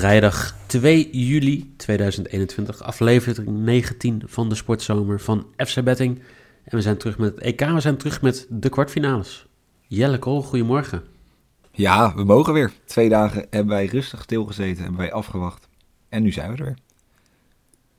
vrijdag 0.00 0.56
2 0.66 1.10
juli 1.10 1.74
2021, 1.76 2.82
aflevering 2.82 3.48
19 3.48 4.22
van 4.26 4.48
de 4.48 4.54
sportzomer 4.54 5.20
van 5.20 5.46
FC 5.56 5.82
Betting. 5.82 6.18
En 6.64 6.76
we 6.76 6.82
zijn 6.82 6.96
terug 6.96 7.18
met 7.18 7.34
het 7.34 7.44
EK, 7.44 7.60
we 7.60 7.80
zijn 7.80 7.96
terug 7.96 8.22
met 8.22 8.46
de 8.48 8.68
kwartfinales. 8.68 9.46
Jelle 9.86 10.18
Kool, 10.18 10.42
goedemorgen. 10.42 11.02
Ja, 11.70 12.14
we 12.14 12.24
mogen 12.24 12.52
weer. 12.52 12.72
Twee 12.84 13.08
dagen 13.08 13.46
hebben 13.50 13.74
wij 13.74 13.86
rustig 13.86 14.22
stilgezeten, 14.22 14.82
hebben 14.82 15.00
wij 15.00 15.12
afgewacht. 15.12 15.68
En 16.08 16.22
nu 16.22 16.32
zijn 16.32 16.52
we 16.52 16.58
er 16.58 16.64
weer. 16.64 16.78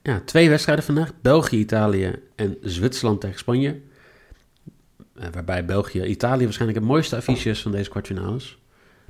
Ja, 0.02 0.22
twee 0.26 0.50
wedstrijden 0.50 0.86
vandaag. 0.86 1.12
België, 1.22 1.58
Italië 1.58 2.20
en 2.36 2.58
Zwitserland 2.62 3.22
tegen 3.22 3.40
Spanje. 3.40 3.82
Eh, 5.16 5.28
waarbij 5.32 5.66
België, 5.66 6.04
Italië 6.04 6.44
waarschijnlijk 6.44 6.80
het 6.80 6.88
mooiste 6.90 7.16
affiche 7.16 7.50
is 7.50 7.62
van 7.62 7.72
deze 7.72 7.90
kwartfinales. 7.90 8.60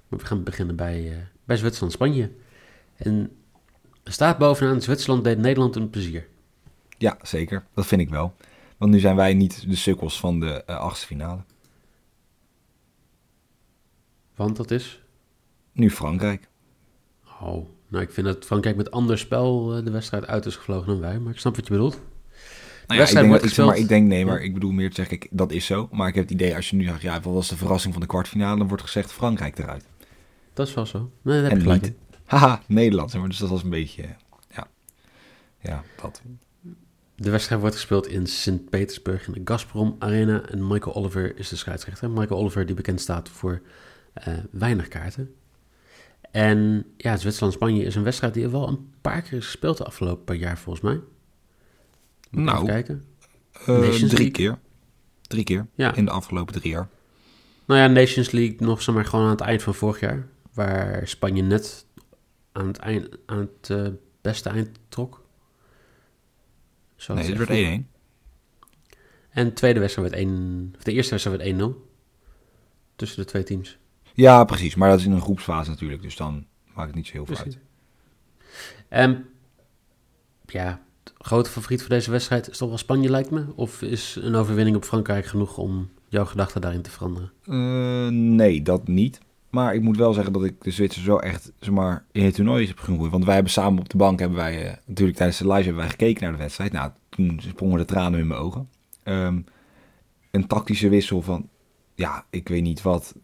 Maar 0.08 0.20
we 0.20 0.26
gaan 0.26 0.44
beginnen 0.44 0.76
bij, 0.76 1.04
uh, 1.04 1.16
bij 1.46 1.58
Zwitserland, 1.58 1.94
Spanje. 1.94 2.30
En 3.02 3.32
staat 4.04 4.38
bovenaan, 4.38 4.82
Zwitserland 4.82 5.24
deed 5.24 5.38
Nederland 5.38 5.76
een 5.76 5.90
plezier. 5.90 6.28
Ja, 6.98 7.18
zeker. 7.22 7.64
Dat 7.74 7.86
vind 7.86 8.02
ik 8.02 8.10
wel. 8.10 8.34
Want 8.78 8.92
nu 8.92 9.00
zijn 9.00 9.16
wij 9.16 9.34
niet 9.34 9.70
de 9.70 9.76
sukkels 9.76 10.20
van 10.20 10.40
de 10.40 10.64
uh, 10.70 10.78
achtste 10.78 11.06
finale. 11.06 11.40
Want 14.36 14.56
dat 14.56 14.72
is? 14.72 15.02
Nu 15.72 15.90
Frankrijk. 15.90 16.48
Oh, 17.42 17.68
nou 17.88 18.04
ik 18.04 18.12
vind 18.12 18.28
dat 18.28 18.46
Frankrijk 18.46 18.76
met 18.76 18.92
ander 18.92 19.18
spel 19.18 19.78
uh, 19.78 19.86
de 19.86 19.92
wedstrijd 19.92 20.28
uit 20.28 20.46
is 20.46 20.56
gevlogen 20.56 20.88
dan 20.88 21.00
wij. 21.00 21.20
Maar 21.20 21.34
ik 21.34 21.40
snap 21.40 21.56
wat 21.56 21.68
je 21.68 21.74
bedoelt. 21.74 22.02
Nou 22.88 23.00
ja, 23.00 23.08
ik, 23.08 23.14
denk, 23.14 23.44
ik, 23.44 23.50
zeg 23.50 23.66
maar, 23.66 23.78
ik 23.78 23.88
denk, 23.88 24.08
nee, 24.08 24.26
maar 24.26 24.42
ik 24.42 24.54
bedoel 24.54 24.72
meer 24.72 24.94
zeggen, 24.94 25.16
ik, 25.16 25.28
dat 25.32 25.52
is 25.52 25.66
zo. 25.66 25.88
Maar 25.92 26.08
ik 26.08 26.16
heb 26.16 26.24
het 26.24 26.34
idee, 26.34 26.56
als 26.56 26.70
je 26.70 26.76
nu 26.76 26.84
zegt, 26.84 27.02
ja, 27.02 27.22
wat 27.22 27.34
was 27.34 27.48
de 27.48 27.58
verrassing 27.58 27.94
van 27.94 28.02
de 28.02 28.08
kwartfinale, 28.08 28.58
dan 28.58 28.68
wordt 28.68 28.84
gezegd 28.84 29.12
Frankrijk 29.12 29.58
eruit. 29.58 29.86
Dat 30.54 30.68
is 30.68 30.74
wel 30.74 30.86
zo. 30.86 31.12
Nee, 31.22 31.42
dat 31.42 31.50
heb 31.50 31.58
je 31.58 31.64
gelijk. 31.64 31.82
Niet, 31.82 31.94
haha, 32.38 32.62
Nederland. 32.68 33.14
Maar 33.14 33.28
dus 33.28 33.38
dat 33.38 33.50
was 33.50 33.64
een 33.64 33.70
beetje, 33.70 34.04
ja, 34.56 34.68
ja, 35.60 35.84
dat. 36.02 36.22
De 37.16 37.30
wedstrijd 37.30 37.62
wordt 37.62 37.76
gespeeld 37.76 38.08
in 38.08 38.28
Sint-Petersburg 38.28 39.28
in 39.28 39.34
de 39.34 39.42
Gazprom 39.44 39.96
Arena. 40.00 40.42
En 40.42 40.68
Michael 40.68 40.96
Oliver 40.96 41.38
is 41.38 41.50
de 41.50 41.56
scheidsrechter. 41.56 42.10
Michael 42.10 42.40
Oliver 42.40 42.66
die 42.66 42.76
bekend 42.76 43.02
staat 43.02 43.30
voor 43.30 43.62
uh, 44.28 44.34
weinig 44.52 44.88
kaarten. 44.88 45.36
En 46.32 46.86
ja, 46.98 47.18
Zwitserland-Spanje 47.18 47.84
is 47.84 47.96
een 47.96 48.04
wedstrijd 48.04 48.34
die 48.34 48.44
er 48.44 48.52
wel 48.52 48.68
een 48.68 48.90
paar 49.02 49.22
keer 49.22 49.38
is 49.38 49.46
gespeeld 49.46 49.78
de 49.78 49.84
afgelopen 49.84 50.24
paar 50.24 50.36
jaar 50.36 50.58
volgens 50.58 50.84
mij. 50.86 51.00
Moet 52.30 52.44
nou, 52.44 52.66
kijken. 52.66 53.04
Uh, 53.68 53.90
drie 53.90 54.32
keer. 54.32 54.60
Drie 55.22 55.44
keer 55.44 55.68
ja. 55.76 55.96
in 55.96 56.06
de 56.06 56.12
afgelopen 56.12 56.54
drie 56.54 56.72
jaar. 56.72 56.88
Nou 57.66 57.80
ja, 57.80 57.88
Nations 57.88 58.32
League 58.32 58.56
nog 58.60 58.82
zomaar 58.82 59.06
gewoon 59.06 59.26
aan 59.26 59.32
het 59.32 59.42
eind 59.42 59.64
van 59.64 59.76
vorig 59.76 60.00
jaar. 60.00 60.28
Waar 60.54 61.08
Spanje 61.08 61.42
net 61.42 61.86
aan 62.52 62.68
het, 62.68 62.78
eind, 62.78 63.10
aan 63.26 63.38
het 63.38 63.70
uh, 63.70 63.88
beste 64.22 64.50
eind 64.50 64.70
trok. 64.90 65.26
Zo 66.96 67.14
nee, 67.14 67.34
het 67.34 67.48
werd 67.48 67.84
1-1. 67.86 67.90
En 69.30 69.46
de 69.46 69.54
tweede 69.54 69.80
wedstrijd 69.80 70.10
werd 70.10 70.22
1... 70.22 70.74
Of 70.78 70.84
de 70.84 70.92
eerste 70.92 71.12
wedstrijd 71.12 71.38
werd 71.38 71.62
1-0. 71.62 71.76
Tussen 72.96 73.20
de 73.20 73.26
twee 73.26 73.44
teams. 73.44 73.78
Ja, 74.14 74.44
precies. 74.44 74.76
Maar 74.76 74.90
dat 74.90 75.00
is 75.00 75.06
in 75.06 75.12
een 75.12 75.22
groepsfase 75.22 75.70
natuurlijk. 75.70 76.02
Dus 76.02 76.16
dan 76.16 76.46
maakt 76.74 76.88
het 76.88 76.96
niet 76.96 77.08
zo 77.08 77.14
heel 77.14 77.26
veel 77.26 77.38
uit. 77.38 77.58
En 78.88 79.26
ja, 80.46 80.82
grote 81.18 81.50
favoriet 81.50 81.82
voor 81.82 81.90
deze 81.90 82.12
wedstrijd 82.12 82.50
is 82.50 82.58
toch 82.58 82.70
wel 82.70 82.78
Spanje, 82.78 83.10
lijkt 83.10 83.30
me? 83.30 83.46
Of 83.56 83.82
is 83.82 84.18
een 84.22 84.36
overwinning 84.36 84.76
op 84.76 84.84
Frankrijk 84.84 85.26
genoeg 85.26 85.58
om 85.58 85.90
jouw 86.08 86.26
gedachten 86.26 86.62
daarin 86.62 86.82
te 86.82 86.90
veranderen? 86.90 87.32
Uh, 87.46 88.08
nee, 88.36 88.62
dat 88.62 88.88
niet. 88.88 89.20
Maar 89.52 89.76
ik 89.76 89.82
moet 89.82 89.98
wel 89.98 90.14
zeggen 90.14 90.34
dat 90.34 90.44
ik 90.44 90.64
de 90.64 90.72
Zwitsers 90.72 91.06
wel 91.06 91.22
echt 91.22 91.52
zeg 91.60 91.74
maar, 91.74 92.06
in 92.12 92.26
het 92.26 92.36
toernooi 92.36 92.68
heb 92.68 92.80
genoemd. 92.80 93.12
Want 93.12 93.26
wij 93.26 93.34
hebben 93.34 93.52
samen 93.52 93.80
op 93.80 93.90
de 93.90 93.98
bank, 93.98 94.20
hebben 94.20 94.38
wij, 94.38 94.66
uh, 94.66 94.72
natuurlijk 94.86 95.18
tijdens 95.18 95.38
de 95.38 95.48
live 95.48 95.64
hebben 95.64 95.82
wij 95.82 95.90
gekeken 95.90 96.24
naar 96.24 96.32
de 96.32 96.38
wedstrijd. 96.38 96.72
Nou, 96.72 96.92
toen 97.10 97.40
sprongen 97.48 97.78
de 97.78 97.86
tranen 97.86 98.20
in 98.20 98.28
mijn 98.28 98.40
ogen. 98.40 98.70
Um, 99.04 99.46
een 100.32 100.48
tactische 100.48 100.90
wissel 100.90 101.22
van, 101.22 101.50
ja, 101.96 102.26
ik 102.30 102.48
weet 102.48 102.62
niet 102.62 102.82
wat. 102.82 103.16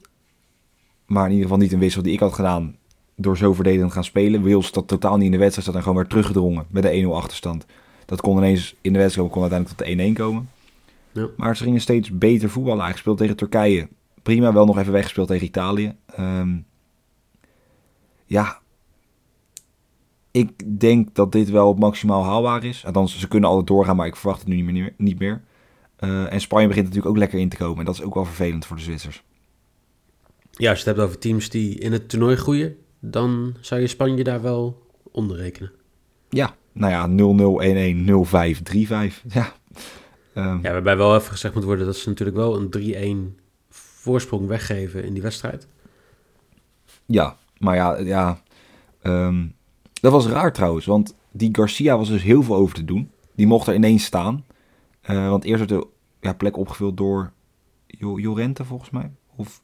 Maar 1.05 1.25
in 1.25 1.31
ieder 1.31 1.43
geval 1.43 1.61
niet 1.61 1.71
een 1.71 1.79
wissel 1.79 2.01
die 2.01 2.13
ik 2.13 2.19
had 2.19 2.33
gedaan 2.33 2.75
door 3.15 3.37
zo 3.37 3.53
verdedigend 3.53 3.91
gaan 3.91 4.03
spelen. 4.03 4.43
Wils 4.43 4.71
dat 4.71 4.87
totaal 4.87 5.15
niet 5.15 5.25
in 5.25 5.31
de 5.31 5.37
wedstrijd, 5.37 5.67
zat 5.67 5.75
en 5.75 5.81
gewoon 5.81 5.97
weer 5.97 6.07
teruggedrongen 6.07 6.65
met 6.69 6.83
de 6.83 7.03
1-0 7.05 7.07
achterstand. 7.07 7.65
Dat 8.05 8.21
kon 8.21 8.37
ineens 8.37 8.75
in 8.81 8.93
de 8.93 8.99
wedstrijd 8.99 9.29
kon 9.29 9.41
uiteindelijk 9.41 9.79
tot 9.79 9.97
de 9.97 10.09
1-1 10.09 10.13
komen. 10.13 10.49
Ja. 11.11 11.27
Maar 11.37 11.57
ze 11.57 11.63
gingen 11.63 11.81
steeds 11.81 12.17
beter 12.17 12.49
voetballen. 12.49 12.83
Eigenlijk 12.83 13.17
tegen 13.17 13.35
Turkije. 13.35 13.87
Prima, 14.27 14.53
wel 14.53 14.65
nog 14.65 14.77
even 14.77 14.91
weggespeeld 14.91 15.27
tegen 15.27 15.47
Italië. 15.47 15.95
Um, 16.19 16.65
ja, 18.25 18.59
ik 20.31 20.79
denk 20.79 21.15
dat 21.15 21.31
dit 21.31 21.49
wel 21.49 21.73
maximaal 21.73 22.23
haalbaar 22.23 22.63
is. 22.63 22.85
Althans, 22.85 23.19
ze 23.19 23.27
kunnen 23.27 23.49
altijd 23.49 23.67
doorgaan, 23.67 23.95
maar 23.95 24.07
ik 24.07 24.15
verwacht 24.15 24.39
het 24.39 24.47
nu 24.47 24.55
niet 24.55 24.65
meer. 24.65 24.93
Niet 24.97 25.19
meer. 25.19 25.41
Uh, 25.99 26.33
en 26.33 26.41
Spanje 26.41 26.67
begint 26.67 26.85
natuurlijk 26.85 27.13
ook 27.13 27.19
lekker 27.19 27.39
in 27.39 27.49
te 27.49 27.57
komen. 27.57 27.79
En 27.79 27.85
dat 27.85 27.93
is 27.93 28.01
ook 28.01 28.13
wel 28.13 28.25
vervelend 28.25 28.65
voor 28.65 28.75
de 28.75 28.81
Zwitsers. 28.81 29.23
Ja, 30.51 30.69
als 30.69 30.79
je 30.79 30.85
het 30.85 30.95
hebt 30.95 31.07
over 31.07 31.19
teams 31.19 31.49
die 31.49 31.79
in 31.79 31.91
het 31.91 32.09
toernooi 32.09 32.35
groeien, 32.35 32.75
dan 32.99 33.55
zou 33.61 33.81
je 33.81 33.87
Spanje 33.87 34.23
daar 34.23 34.41
wel 34.41 34.87
onder 35.11 35.37
rekenen. 35.37 35.71
Ja, 36.29 36.55
nou 36.71 36.91
ja, 36.91 37.07
0-0, 37.07 37.95
1-1, 37.95 38.57
0-5, 38.57 38.61
3-5. 38.61 39.31
Ja. 39.33 39.53
Um, 40.35 40.59
ja, 40.61 40.71
waarbij 40.71 40.97
wel 40.97 41.15
even 41.15 41.31
gezegd 41.31 41.53
moet 41.53 41.63
worden 41.63 41.85
dat 41.85 41.95
ze 41.95 42.09
natuurlijk 42.09 42.37
wel 42.37 42.55
een 42.55 43.33
3-1 43.35 43.46
voorsprong 44.07 44.47
weggeven 44.47 45.03
in 45.03 45.13
die 45.13 45.21
wedstrijd. 45.21 45.67
Ja, 47.05 47.37
maar 47.57 47.75
ja, 47.75 47.97
ja 47.97 48.41
um, 49.03 49.55
dat 49.93 50.11
was 50.11 50.27
raar 50.27 50.53
trouwens, 50.53 50.85
want 50.85 51.15
die 51.31 51.49
Garcia 51.51 51.97
was 51.97 52.07
dus 52.09 52.23
heel 52.23 52.43
veel 52.43 52.55
over 52.55 52.75
te 52.75 52.85
doen. 52.85 53.11
Die 53.35 53.47
mocht 53.47 53.67
er 53.67 53.75
ineens 53.75 54.05
staan. 54.05 54.45
Uh, 55.09 55.29
want 55.29 55.43
eerst 55.43 55.57
werd 55.57 55.81
de 55.81 55.87
ja, 56.21 56.33
plek 56.33 56.57
opgevuld 56.57 56.97
door 56.97 57.31
Jorente 57.87 58.65
volgens 58.65 58.89
mij. 58.89 59.11
Of 59.35 59.61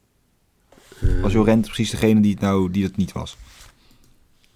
uh, 1.02 1.22
was 1.22 1.32
Jorente 1.32 1.68
precies 1.68 1.90
degene 1.90 2.20
die 2.20 2.30
het, 2.30 2.40
nou, 2.40 2.70
die 2.70 2.84
het 2.84 2.96
niet 2.96 3.12
was? 3.12 3.36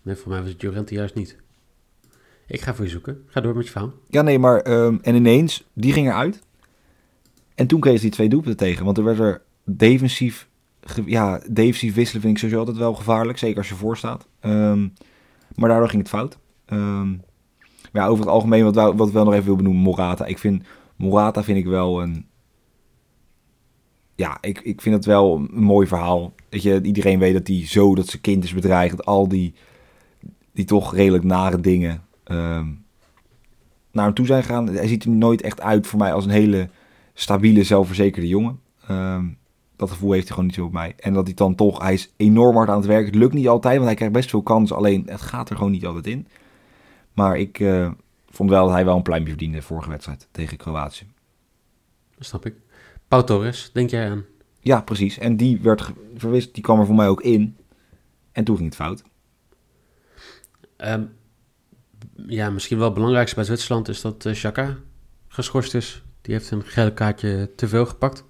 Nee, 0.02 0.16
voor 0.16 0.30
mij 0.30 0.40
was 0.40 0.50
het 0.50 0.60
Jorente 0.60 0.94
juist 0.94 1.14
niet. 1.14 1.36
Ik 2.46 2.60
ga 2.60 2.74
voor 2.74 2.84
je 2.84 2.90
zoeken. 2.90 3.24
Ga 3.26 3.40
door 3.40 3.56
met 3.56 3.64
je 3.64 3.70
verhaal. 3.70 3.92
Ja, 4.08 4.22
nee, 4.22 4.38
maar... 4.38 4.66
Um, 4.66 4.98
en 5.02 5.14
ineens, 5.14 5.64
die 5.72 5.92
ging 5.92 6.06
eruit. 6.08 6.42
En 7.54 7.66
toen 7.66 7.80
kreeg 7.80 7.96
ze 7.96 8.02
die 8.02 8.10
twee 8.10 8.28
doelpunten 8.28 8.66
tegen. 8.66 8.84
Want 8.84 8.98
er 8.98 9.04
werd 9.04 9.18
er 9.18 9.42
defensief... 9.70 10.48
Ja, 11.06 11.40
defensief 11.50 11.94
wisselen 11.94 12.22
vind 12.22 12.32
ik 12.32 12.38
sowieso 12.38 12.60
altijd 12.60 12.78
wel 12.78 12.94
gevaarlijk. 12.94 13.38
Zeker 13.38 13.58
als 13.58 13.68
je 13.68 13.74
voor 13.74 13.96
staat. 13.96 14.26
Um, 14.40 14.92
maar 15.54 15.68
daardoor 15.68 15.88
ging 15.88 16.02
het 16.02 16.10
fout. 16.10 16.38
Um, 16.66 17.22
maar 17.92 18.02
ja, 18.02 18.06
over 18.06 18.24
het 18.24 18.32
algemeen, 18.32 18.64
wat, 18.64 18.74
wat 18.74 19.06
ik 19.06 19.12
wel 19.12 19.24
nog 19.24 19.34
even 19.34 19.46
wil 19.46 19.56
benoemen, 19.56 19.82
Morata. 19.82 20.24
Ik 20.24 20.38
vind... 20.38 20.64
Morata 20.96 21.42
vind 21.44 21.58
ik 21.58 21.66
wel 21.66 22.02
een... 22.02 22.26
Ja, 24.14 24.38
ik, 24.40 24.60
ik 24.60 24.80
vind 24.80 24.94
het 24.94 25.04
wel 25.04 25.36
een 25.36 25.62
mooi 25.62 25.86
verhaal. 25.86 26.34
Dat 26.48 26.62
je, 26.62 26.82
iedereen 26.82 27.18
weet 27.18 27.32
dat 27.32 27.46
hij 27.46 27.66
zo, 27.66 27.94
dat 27.94 28.06
zijn 28.06 28.22
kind 28.22 28.44
is 28.44 28.54
bedreigd. 28.54 29.04
Al 29.04 29.28
die, 29.28 29.54
die 30.52 30.64
toch 30.64 30.94
redelijk 30.94 31.24
nare 31.24 31.60
dingen 31.60 32.02
um, 32.24 32.84
naar 33.92 34.04
hem 34.04 34.14
toe 34.14 34.26
zijn 34.26 34.42
gegaan. 34.42 34.68
Hij 34.68 34.88
ziet 34.88 35.04
er 35.04 35.10
nooit 35.10 35.42
echt 35.42 35.60
uit 35.60 35.86
voor 35.86 35.98
mij 35.98 36.12
als 36.12 36.24
een 36.24 36.30
hele 36.30 36.68
stabiele, 37.14 37.62
zelfverzekerde 37.62 38.28
jongen. 38.28 38.60
Um, 38.90 39.37
dat 39.78 39.90
gevoel 39.90 40.12
heeft 40.12 40.24
hij 40.24 40.32
gewoon 40.32 40.46
niet 40.46 40.54
zo 40.54 40.64
op 40.64 40.72
mij. 40.72 40.94
En 40.96 41.12
dat 41.12 41.26
hij 41.26 41.34
dan 41.34 41.54
toch, 41.54 41.82
hij 41.82 41.92
is 41.92 42.12
enorm 42.16 42.56
hard 42.56 42.68
aan 42.68 42.76
het 42.76 42.86
werken. 42.86 43.06
Het 43.06 43.14
lukt 43.14 43.34
niet 43.34 43.48
altijd, 43.48 43.74
want 43.74 43.86
hij 43.86 43.94
krijgt 43.94 44.14
best 44.14 44.30
veel 44.30 44.42
kansen. 44.42 44.76
Alleen 44.76 45.04
het 45.06 45.20
gaat 45.20 45.50
er 45.50 45.56
gewoon 45.56 45.72
niet 45.72 45.86
altijd 45.86 46.06
in. 46.06 46.28
Maar 47.12 47.38
ik 47.38 47.58
uh, 47.58 47.90
vond 48.28 48.50
wel 48.50 48.64
dat 48.64 48.74
hij 48.74 48.84
wel 48.84 48.96
een 48.96 49.02
pluimpje 49.02 49.30
verdiende 49.30 49.62
vorige 49.62 49.90
wedstrijd 49.90 50.28
tegen 50.30 50.56
Kroatië. 50.56 51.06
Dat 52.16 52.26
snap 52.26 52.46
ik. 52.46 52.54
Pau 53.08 53.24
Torres, 53.24 53.70
denk 53.72 53.90
jij 53.90 54.10
aan? 54.10 54.24
Ja, 54.60 54.80
precies. 54.80 55.18
En 55.18 55.36
die 55.36 55.60
werd 55.60 55.90
verwist, 56.16 56.54
die 56.54 56.62
kwam 56.62 56.80
er 56.80 56.86
voor 56.86 56.94
mij 56.94 57.08
ook 57.08 57.22
in. 57.22 57.56
En 58.32 58.44
toen 58.44 58.56
ging 58.56 58.68
het 58.68 58.76
fout. 58.76 59.02
Um, 60.76 61.16
ja, 62.26 62.50
misschien 62.50 62.76
wel 62.76 62.86
het 62.86 62.94
belangrijkste 62.94 63.36
bij 63.36 63.44
Zwitserland 63.44 63.88
is 63.88 64.00
dat 64.00 64.24
uh, 64.24 64.32
Xhaka 64.32 64.76
geschorst 65.28 65.74
is. 65.74 66.02
Die 66.20 66.34
heeft 66.34 66.50
een 66.50 66.62
gele 66.62 66.94
kaartje 66.94 67.50
te 67.56 67.68
veel 67.68 67.86
gepakt. 67.86 68.24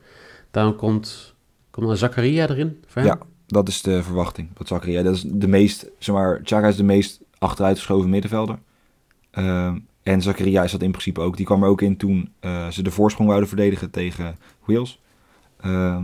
Daarom 0.51 0.77
komt, 0.77 1.35
komt 1.85 1.99
Zakaria 1.99 2.49
erin 2.49 2.85
voor 2.87 3.03
Ja, 3.03 3.19
dat 3.47 3.69
is 3.69 3.83
de 3.83 4.03
verwachting. 4.03 4.49
Dat 4.55 4.69
Zakaria, 4.69 5.03
dat 5.03 5.15
is 5.15 5.23
de 5.27 5.49
meest, 5.49 5.91
zeg 5.99 6.15
maar, 6.15 6.41
Xhaka 6.43 6.69
is 6.69 6.77
de 6.77 6.83
meest 6.83 7.21
achteruitgeschoven 7.39 8.11
middenvelder. 8.11 8.59
Uh, 9.33 9.75
en 10.03 10.23
Zakaria 10.23 10.63
is 10.63 10.73
dat 10.73 10.83
in 10.83 10.91
principe 10.91 11.21
ook. 11.21 11.37
Die 11.37 11.47
kwam 11.47 11.63
er 11.63 11.69
ook 11.69 11.83
in 11.83 11.97
toen 11.97 12.33
uh, 12.41 12.69
ze 12.69 12.83
de 12.83 12.91
voorsprong 12.91 13.29
wouden 13.29 13.49
verdedigen 13.49 13.91
tegen 13.91 14.37
Wales. 14.65 15.01
Uh, 15.61 15.99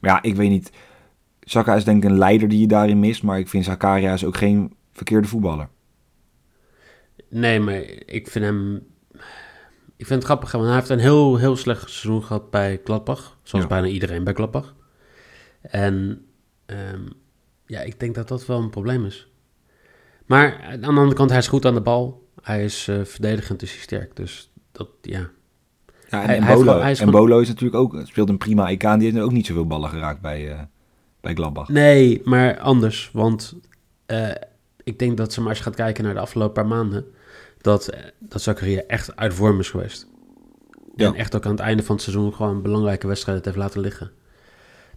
maar 0.00 0.10
ja, 0.10 0.22
ik 0.22 0.36
weet 0.36 0.50
niet. 0.50 0.72
Zaka 1.40 1.74
is 1.74 1.84
denk 1.84 2.04
ik 2.04 2.10
een 2.10 2.18
leider 2.18 2.48
die 2.48 2.60
je 2.60 2.66
daarin 2.66 3.00
mist. 3.00 3.22
Maar 3.22 3.38
ik 3.38 3.48
vind 3.48 3.64
Zakaria 3.64 4.12
is 4.12 4.24
ook 4.24 4.36
geen 4.36 4.74
verkeerde 4.92 5.28
voetballer. 5.28 5.68
Nee, 7.28 7.60
maar 7.60 7.82
ik 8.06 8.28
vind 8.28 8.44
hem. 8.44 8.74
Ik 9.96 10.06
vind 10.06 10.18
het 10.18 10.24
grappig, 10.24 10.52
want 10.52 10.64
hij 10.64 10.74
heeft 10.74 10.88
een 10.88 10.98
heel, 10.98 11.36
heel 11.36 11.56
slecht 11.56 11.80
seizoen 11.80 12.22
gehad 12.22 12.50
bij 12.50 12.80
Gladbach. 12.84 13.38
Zoals 13.42 13.66
bijna 13.66 13.86
iedereen 13.86 14.24
bij 14.24 14.32
Gladbach. 14.32 14.74
En 15.60 16.24
um, 16.66 17.08
ja, 17.66 17.80
ik 17.80 18.00
denk 18.00 18.14
dat 18.14 18.28
dat 18.28 18.46
wel 18.46 18.58
een 18.62 18.70
probleem 18.70 19.04
is. 19.06 19.28
Maar 20.26 20.60
aan 20.62 20.80
de 20.80 20.86
andere 20.86 21.14
kant, 21.14 21.30
hij 21.30 21.38
is 21.38 21.48
goed 21.48 21.64
aan 21.66 21.74
de 21.74 21.80
bal. 21.80 22.28
Hij 22.42 22.64
is 22.64 22.86
uh, 22.88 23.04
verdedigend, 23.04 23.62
is 23.62 23.70
hij 23.72 23.80
sterk. 23.80 24.16
Dus 24.16 24.50
dat, 24.72 24.88
ja. 25.02 25.30
Ja, 26.08 26.20
en, 26.22 26.26
Hij- 26.26 26.36
en 26.36 26.42
hij 26.42 26.54
Bolo, 26.54 26.78
is 26.78 26.84
en 26.84 26.96
gewoon- 26.96 27.10
Bolo 27.20 27.38
is 27.40 27.48
natuurlijk 27.48 27.76
ook, 27.76 28.00
speelt 28.04 28.28
een 28.28 28.38
prima 28.38 28.68
EK 28.70 28.82
en 28.82 28.98
die 28.98 29.10
heeft 29.10 29.22
ook 29.24 29.32
niet 29.32 29.46
zoveel 29.46 29.66
ballen 29.66 29.88
geraakt 29.90 30.20
bij, 30.20 30.50
eh 30.52 30.60
bij 31.20 31.34
Gladbach. 31.34 31.68
Nee, 31.68 32.20
maar 32.24 32.58
anders. 32.58 33.10
Want 33.12 33.54
eh, 34.06 34.30
ik 34.84 34.98
denk 34.98 35.16
dat 35.16 35.32
ze 35.32 35.40
maar 35.40 35.48
als 35.48 35.58
je 35.58 35.64
gaat 35.64 35.74
kijken 35.74 36.04
naar 36.04 36.14
de 36.14 36.20
afgelopen 36.20 36.52
paar 36.54 36.66
maanden, 36.66 37.04
dat, 37.60 37.88
eh, 37.88 38.00
dat 38.18 38.42
Zakaria 38.42 38.82
echt 38.86 39.16
uit 39.16 39.34
vorm 39.34 39.58
is 39.60 39.70
geweest. 39.70 40.06
Ja. 40.96 41.06
En 41.06 41.14
echt 41.14 41.36
ook 41.36 41.44
aan 41.44 41.50
het 41.50 41.60
einde 41.60 41.82
van 41.82 41.94
het 41.94 42.04
seizoen 42.04 42.34
gewoon 42.34 42.62
belangrijke 42.62 43.06
wedstrijden 43.06 43.44
heeft 43.44 43.56
laten 43.56 43.80
liggen. 43.80 44.10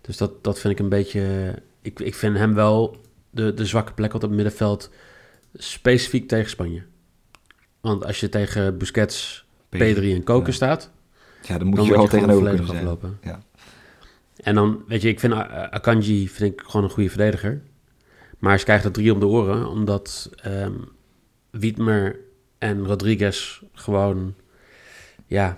Dus 0.04 0.18
dat, 0.18 0.44
dat 0.44 0.60
vind 0.60 0.74
ik 0.74 0.80
een 0.80 0.90
beetje. 0.90 1.54
Ik, 1.82 2.00
ik 2.00 2.16
vind 2.16 2.38
hem 2.38 2.54
wel 2.54 2.98
de, 3.30 3.54
de 3.54 3.66
zwakke 3.66 3.94
plek 3.94 4.14
op 4.14 4.22
het 4.22 4.32
middenveld, 4.32 4.90
specifiek 5.54 6.28
tegen 6.28 6.50
Spanje. 6.50 6.84
Want 7.82 8.06
als 8.06 8.20
je 8.20 8.30
tegen 8.30 8.78
Busquets, 8.78 9.46
Pedri 9.70 10.14
en 10.16 10.24
Koken 10.24 10.48
Ja. 10.48 10.54
staat, 10.54 10.92
Ja, 11.42 11.58
dan 11.58 11.68
moet 11.68 11.76
dan 11.78 11.86
je 11.86 11.92
wel 11.92 12.08
tegenover 12.08 12.48
kunnen 12.48 12.66
zijn. 12.68 12.78
aflopen. 12.78 13.18
Ja. 13.22 13.42
En 14.36 14.56
dan, 14.56 14.84
weet 14.88 15.02
je, 15.02 15.08
ik 15.08 15.20
vind 15.20 15.34
Akanji 15.34 16.30
vind 16.30 16.54
ik 16.54 16.62
gewoon 16.66 16.84
een 16.84 16.92
goede 16.92 17.10
verdediger. 17.10 17.62
Maar 18.40 18.58
ze 18.58 18.64
krijgen 18.64 18.86
er 18.86 18.92
drie 18.92 19.14
om 19.14 19.20
de 19.20 19.26
oren, 19.26 19.68
omdat 19.68 20.30
ehm 20.42 20.74
Wiedmer 21.50 22.20
en 22.58 22.86
Rodriguez 22.86 23.62
gewoon, 23.74 24.36
ja, 25.26 25.58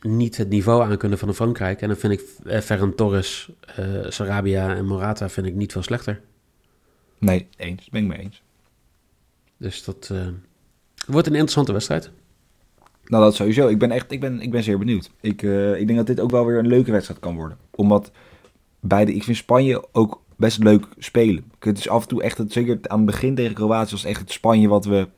niet 0.00 0.36
het 0.36 0.48
niveau 0.48 0.82
aan 0.82 0.96
kunnen 0.96 1.18
van 1.18 1.28
een 1.28 1.34
Frankrijk. 1.34 1.80
En 1.80 1.88
dan 1.88 1.96
vind 1.96 2.12
ik 2.12 2.22
eh, 2.44 2.60
Ferran 2.60 2.94
Torres, 2.94 3.50
eh, 3.76 3.84
Sarabia 4.08 4.74
en 4.74 4.86
Morata 4.86 5.28
vind 5.28 5.46
ik 5.46 5.54
niet 5.54 5.72
veel 5.72 5.82
slechter. 5.82 6.20
Nee, 7.18 7.46
eens. 7.56 7.88
Ben 7.88 8.02
ik 8.02 8.08
mee 8.08 8.18
eens. 8.18 8.42
Dus 9.56 9.84
dat 9.84 10.08
eh, 10.12 10.26
wordt 11.06 11.26
een 11.26 11.32
interessante 11.32 11.72
wedstrijd. 11.72 12.10
Nou, 13.04 13.24
dat 13.24 13.34
sowieso. 13.34 13.68
Ik 13.68 13.78
ben 13.78 13.90
echt, 13.90 14.12
ik 14.12 14.20
ben, 14.20 14.40
ik 14.40 14.50
ben 14.50 14.62
zeer 14.62 14.78
benieuwd. 14.78 15.10
Ik, 15.20 15.42
ik 15.76 15.86
denk 15.86 15.96
dat 15.96 16.06
dit 16.06 16.20
ook 16.20 16.30
wel 16.30 16.46
weer 16.46 16.58
een 16.58 16.66
leuke 16.66 16.92
wedstrijd 16.92 17.20
kan 17.20 17.36
worden. 17.36 17.58
Omdat 17.70 18.10
beide, 18.80 19.14
ik 19.14 19.24
vind 19.24 19.36
Spanje 19.36 19.84
ook 19.92 20.22
best 20.38 20.58
leuk 20.58 20.86
spelen. 20.98 21.44
Het 21.58 21.78
is 21.78 21.88
af 21.88 22.02
en 22.02 22.08
toe 22.08 22.22
echt, 22.22 22.38
het, 22.38 22.52
zeker 22.52 22.78
aan 22.82 22.96
het 22.96 23.06
begin 23.06 23.34
tegen 23.34 23.54
Kroatië 23.54 23.90
was 23.90 24.04
echt 24.04 24.20
het 24.20 24.32
Spanje 24.32 24.68
wat 24.68 24.84
we, 24.84 25.08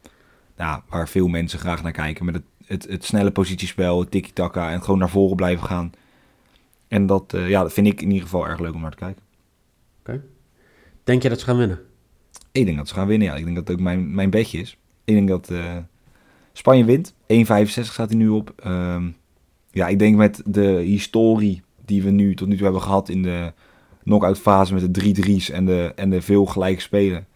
nou, 0.57 0.81
waar 0.89 1.09
veel 1.09 1.29
mensen 1.29 1.59
graag 1.59 1.83
naar 1.83 1.93
kijken. 1.93 2.25
Met 2.25 2.35
het, 2.35 2.45
het, 2.71 2.87
het 2.89 3.05
snelle 3.05 3.31
positiespel, 3.31 4.01
het 4.01 4.11
tiki-taka 4.11 4.71
en 4.71 4.83
gewoon 4.83 4.99
naar 4.99 5.11
voren 5.11 5.37
blijven 5.37 5.67
gaan. 5.67 5.93
En 6.89 7.07
dat, 7.07 7.35
eh, 7.35 7.49
ja, 7.49 7.63
dat 7.63 7.73
vind 7.73 7.87
ik 7.87 8.01
in 8.01 8.09
ieder 8.09 8.23
geval 8.23 8.49
erg 8.49 8.61
leuk 8.61 8.75
om 8.75 8.81
naar 8.81 8.91
te 8.91 8.97
kijken. 8.97 9.23
Denk 11.05 11.23
je 11.23 11.29
dat 11.29 11.39
ze 11.39 11.45
gaan 11.45 11.57
winnen? 11.57 11.81
Ik 12.53 12.65
denk 12.65 12.77
dat 12.77 12.89
ze 12.89 12.95
gaan 12.95 13.07
winnen, 13.07 13.29
ja. 13.29 13.35
Ik 13.35 13.45
denk 13.45 13.57
dat 13.57 13.69
het 13.69 13.77
ook 13.77 13.83
mijn, 13.83 14.15
mijn 14.15 14.31
bedje 14.31 14.59
is. 14.59 14.77
Ik 15.05 15.15
denk 15.15 15.29
dat 15.29 15.51
eh, 15.51 15.77
Spanje 16.53 16.85
wint. 16.85 17.13
1,65 17.13 17.17
staat 17.67 18.09
hij 18.09 18.19
nu 18.19 18.29
op. 18.29 18.53
Ehm, 18.57 19.09
ja, 19.71 19.89
ik 19.89 19.99
denk 19.99 20.17
met 20.17 20.43
de 20.45 20.67
historie 20.71 21.63
die 21.85 22.03
we 22.03 22.11
nu 22.11 22.35
tot 22.35 22.49
nu 22.49 22.55
toe 22.55 22.65
hebben 22.65 22.83
gehad 22.83 23.09
in 23.09 23.23
de 23.23 23.53
knock-out 24.05 24.39
fase 24.39 24.73
met 24.75 24.83
de 24.83 24.91
drie 24.91 25.13
drie's 25.15 25.51
en 25.51 25.67
de, 25.67 25.93
en 25.97 26.11
de 26.11 26.23
veel 26.23 26.47
gelijke 26.47 26.81
spelen. 26.81 27.27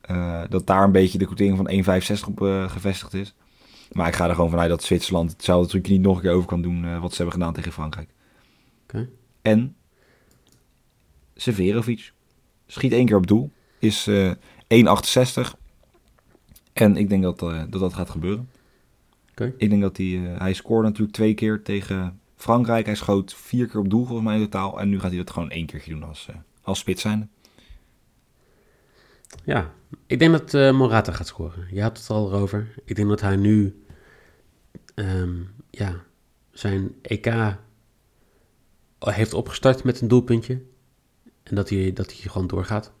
eh, 0.00 0.42
dat 0.48 0.66
daar 0.66 0.84
een 0.84 0.92
beetje 0.92 1.18
de 1.18 1.26
quotering 1.26 1.56
van 1.56 1.70
1,65 1.70 2.28
op 2.28 2.38
gevestigd 2.68 3.14
is. 3.14 3.34
Maar 3.94 4.08
ik 4.08 4.14
ga 4.14 4.28
er 4.28 4.34
gewoon 4.34 4.50
vanuit 4.50 4.68
dat 4.68 4.82
Zwitserland 4.82 5.30
hetzelfde 5.30 5.68
trucje 5.68 5.92
niet 5.92 6.02
nog 6.02 6.16
een 6.16 6.22
keer 6.22 6.32
over 6.32 6.48
kan 6.48 6.62
doen 6.62 6.84
eh, 6.84 7.00
wat 7.00 7.10
ze 7.10 7.16
hebben 7.16 7.34
gedaan 7.34 7.54
tegen 7.54 7.72
Frankrijk. 7.72 8.08
Oké. 8.82 9.08
En 9.42 9.76
Severovic 11.34 12.12
schiet 12.66 12.92
één 12.92 13.06
keer 13.06 13.16
op 13.16 13.26
doel. 13.26 13.50
Is 13.78 14.06
eh 14.06 14.32
1,68. 14.32 15.52
En 16.72 16.96
ik 16.96 17.08
denk 17.08 17.22
dat, 17.22 17.42
eh, 17.42 17.62
dat 17.68 17.80
dat 17.80 17.94
gaat 17.94 18.10
gebeuren. 18.10 18.48
Ik 19.56 19.70
denk 19.70 19.82
dat 19.82 19.96
hij... 19.96 20.34
hij 20.38 20.52
scoorde 20.52 20.88
natuurlijk 20.88 21.16
twee 21.16 21.34
keer 21.34 21.62
tegen 21.62 22.20
Frankrijk. 22.36 22.86
Hij 22.86 22.94
schoot 22.94 23.34
vier 23.34 23.66
keer 23.66 23.80
op 23.80 23.90
doel 23.90 24.04
volgens 24.04 24.26
mij 24.26 24.36
in 24.36 24.42
totaal. 24.42 24.80
En 24.80 24.88
nu 24.88 25.00
gaat 25.00 25.08
hij 25.10 25.18
dat 25.18 25.30
gewoon 25.30 25.50
één 25.50 25.66
keertje 25.66 25.90
doen 25.90 26.02
als, 26.02 26.28
als 26.62 26.78
spits 26.78 27.02
zijnde. 27.02 27.26
Ja, 29.44 29.72
ik 30.06 30.18
denk 30.18 30.32
dat 30.32 30.74
Morata 30.74 31.12
gaat 31.12 31.26
scoren. 31.26 31.66
Je 31.70 31.82
had 31.82 31.98
het 31.98 32.10
al 32.10 32.32
erover. 32.32 32.74
Ik 32.84 32.96
denk 32.96 33.08
dat 33.08 33.20
hij 33.20 33.36
nu 33.36 33.83
ehm, 34.94 35.32
ja, 35.70 35.94
zijn 36.52 36.94
EK 37.02 37.34
heeft 38.98 39.34
opgestart 39.34 39.84
met 39.84 40.00
een 40.00 40.08
doelpuntje. 40.08 40.62
En 41.42 41.54
dat 41.54 41.68
hij, 41.68 41.92
dat 41.92 42.06
hij 42.12 42.30
gewoon 42.30 42.46
doorgaat. 42.46 42.92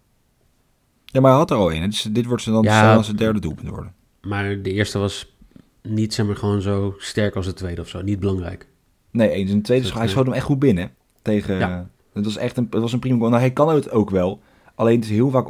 Ja, 1.04 1.20
maar 1.20 1.30
hij 1.30 1.38
had 1.40 1.50
er 1.50 1.56
al 1.56 1.70
één. 1.70 1.90
Dus 1.90 2.02
dit 2.02 2.26
wordt 2.26 2.42
ze 2.42 2.50
dan 2.50 2.62
Ja. 2.62 3.02
zijn 3.02 3.16
derde 3.16 3.40
doelpunt 3.40 3.68
worden. 3.68 3.94
Maar 4.22 4.62
de 4.62 4.72
eerste 4.72 4.98
was 4.98 5.36
niet 5.82 6.14
zeg 6.14 6.26
maar, 6.26 6.36
gewoon 6.36 6.62
zo 6.62 6.94
sterk 6.98 7.36
als 7.36 7.46
de 7.46 7.52
tweede 7.52 7.80
of 7.80 7.88
zo. 7.88 8.02
Niet 8.02 8.20
belangrijk. 8.20 8.66
Nee, 9.10 9.30
eens. 9.30 9.50
En 9.50 9.56
de 9.56 9.62
tweede, 9.62 9.92
hij 9.92 10.08
schoot 10.08 10.24
hem 10.24 10.34
echt 10.34 10.44
goed 10.44 10.58
binnen. 10.58 10.94
Tegen, 11.22 11.58
Ja. 11.58 11.88
Het 12.12 12.24
was 12.24 12.36
echt 12.36 12.56
een, 12.56 12.66
het 12.70 12.80
was 12.80 12.92
een 12.92 12.98
prima 12.98 13.18
goal. 13.18 13.28
Nou, 13.30 13.40
hij 13.42 13.50
kan 13.52 13.68
het 13.74 13.90
ook 13.90 14.10
wel. 14.10 14.42
Alleen 14.74 14.94
het 14.96 15.04
is 15.04 15.10
heel 15.10 15.30
vaak 15.30 15.46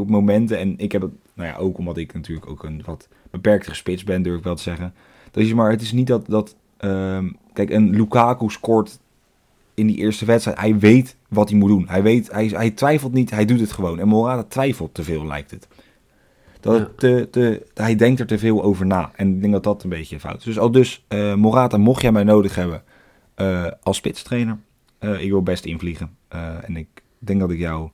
op 0.00 0.08
momenten. 0.08 0.58
En 0.58 0.78
ik 0.78 0.92
heb 0.92 1.02
het, 1.02 1.10
nou 1.34 1.48
ja, 1.48 1.56
ook 1.56 1.78
omdat 1.78 1.96
ik 1.96 2.14
natuurlijk 2.14 2.50
ook 2.50 2.64
een 2.64 2.82
wat 2.84 3.08
beperktere 3.30 3.74
spits 3.74 4.04
ben, 4.04 4.22
durf 4.22 4.38
ik 4.38 4.44
wel 4.44 4.54
te 4.54 4.62
zeggen. 4.62 4.94
Dat 5.30 5.42
is 5.42 5.54
maar, 5.54 5.70
het 5.70 5.82
is 5.82 5.92
niet 5.92 6.06
dat, 6.06 6.26
dat 6.26 6.56
ehm, 6.76 7.28
kijk, 7.52 7.70
een 7.70 7.90
Lukaku 7.90 8.48
scoort 8.50 8.98
in 9.74 9.86
die 9.86 9.96
eerste 9.96 10.24
wedstrijd. 10.24 10.58
Hij 10.58 10.78
weet 10.78 11.16
wat 11.28 11.48
hij 11.48 11.58
moet 11.58 11.68
doen. 11.68 11.88
Hij 11.88 12.02
weet, 12.02 12.32
hij, 12.32 12.46
hij 12.46 12.70
twijfelt 12.70 13.12
niet, 13.12 13.30
hij 13.30 13.44
doet 13.44 13.60
het 13.60 13.72
gewoon. 13.72 13.98
En 13.98 14.08
Morata 14.08 14.42
twijfelt 14.48 14.94
te 14.94 15.02
veel, 15.02 15.26
lijkt 15.26 15.50
het. 15.50 15.68
Dat 16.60 16.74
Ja. 16.74 16.80
het 16.80 16.98
te, 16.98 17.28
te, 17.30 17.66
hij 17.74 17.96
denkt 17.96 18.20
er 18.20 18.26
te 18.26 18.38
veel 18.38 18.62
over 18.62 18.86
na. 18.86 19.10
En 19.14 19.34
ik 19.34 19.40
denk 19.40 19.52
dat 19.52 19.64
dat 19.64 19.82
een 19.82 19.88
beetje 19.90 20.20
fout 20.20 20.36
is. 20.38 20.44
Dus 20.44 20.58
al 20.58 20.70
dus, 20.70 21.04
eh, 21.08 21.34
Morata, 21.34 21.76
mocht 21.76 22.02
jij 22.02 22.12
mij 22.12 22.24
nodig 22.24 22.54
hebben 22.54 22.82
eh, 23.34 23.66
als 23.82 23.96
spitstrainer, 23.96 24.58
eh, 24.98 25.20
ik 25.22 25.30
wil 25.30 25.42
best 25.42 25.64
invliegen. 25.64 26.16
En 26.64 26.76
ik 26.76 26.88
denk 27.18 27.40
dat 27.40 27.50
ik 27.50 27.58
jou 27.58 27.90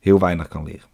heel 0.00 0.18
weinig 0.18 0.48
kan 0.48 0.64
leren. 0.64 0.88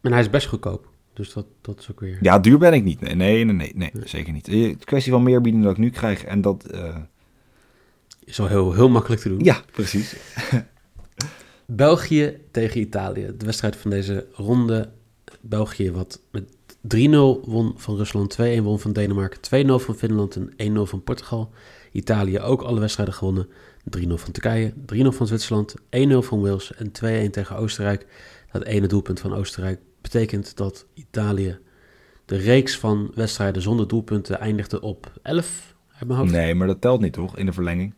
En 0.00 0.12
hij 0.12 0.20
is 0.20 0.30
best 0.30 0.46
goedkoop. 0.46 0.88
Dus 1.14 1.32
dat, 1.32 1.46
dat 1.60 1.78
is 1.80 1.90
ook 1.90 2.00
weer... 2.00 2.18
Ja, 2.20 2.38
duur 2.38 2.58
ben 2.58 2.72
ik 2.72 2.84
niet. 2.84 3.00
Nee, 3.00 3.14
nee, 3.14 3.44
nee, 3.44 3.54
nee, 3.54 3.72
nee, 3.74 3.90
zeker 4.04 4.32
niet. 4.32 4.48
Eh, 4.48 4.54
Het 4.54 4.62
is 4.64 4.70
een 4.70 4.78
kwestie 4.84 5.12
van 5.12 5.22
meer 5.22 5.40
bieden 5.40 5.62
dan 5.62 5.70
ik 5.70 5.78
nu 5.78 5.90
krijg. 5.90 6.24
En 6.24 6.40
dat, 6.40 6.64
eh, 6.64 6.96
Is 8.24 8.36
wel 8.36 8.46
heel, 8.46 8.72
heel 8.72 8.88
makkelijk 8.88 9.20
te 9.22 9.28
doen. 9.28 9.44
ja, 9.44 9.62
precies. 9.72 10.16
België 11.66 12.38
tegen 12.50 12.80
Italië. 12.80 13.32
De 13.38 13.44
wedstrijd 13.44 13.76
van 13.76 13.90
deze 13.90 14.26
ronde. 14.32 14.90
België 15.40 15.92
wat 15.92 16.20
met 16.30 16.44
3-0 16.80 17.44
won 17.44 17.72
van 17.76 17.96
Rusland, 17.96 18.36
2-1 18.40 18.62
won 18.62 18.80
van 18.80 18.92
Denemarken, 18.92 19.66
2-0 19.66 19.68
van 19.84 19.94
Finland 19.96 20.36
en 20.56 20.72
1-0 20.76 20.80
van 20.82 21.02
Portugal. 21.02 21.50
Italië 21.92 22.40
ook 22.40 22.62
alle 22.62 22.80
wedstrijden 22.80 23.14
gewonnen. 23.14 23.48
3-0 23.98 24.08
van 24.08 24.32
Turkije, 24.32 24.72
3-0 24.86 25.08
van 25.08 25.26
Zwitserland, 25.26 25.74
1-0 25.90 26.18
van 26.18 26.40
Wales 26.40 26.74
en 26.74 26.86
2-1 27.26 27.30
tegen 27.30 27.56
Oostenrijk. 27.56 28.06
Dat 28.52 28.64
ene 28.64 28.86
doelpunt 28.86 29.20
van 29.20 29.34
Oostenrijk 29.34 29.80
betekent 30.04 30.56
dat 30.56 30.86
Italië 30.94 31.58
de 32.24 32.36
reeks 32.36 32.78
van 32.78 33.10
wedstrijden 33.14 33.62
zonder 33.62 33.88
doelpunten 33.88 34.40
eindigde 34.40 34.80
op 34.80 35.12
11 35.22 35.74
uit 35.88 36.06
mijn 36.06 36.18
hoofd. 36.18 36.32
Nee, 36.32 36.54
maar 36.54 36.66
dat 36.66 36.80
telt 36.80 37.00
niet 37.00 37.12
toch, 37.12 37.36
in 37.36 37.46
de 37.46 37.52
verlenging? 37.52 37.94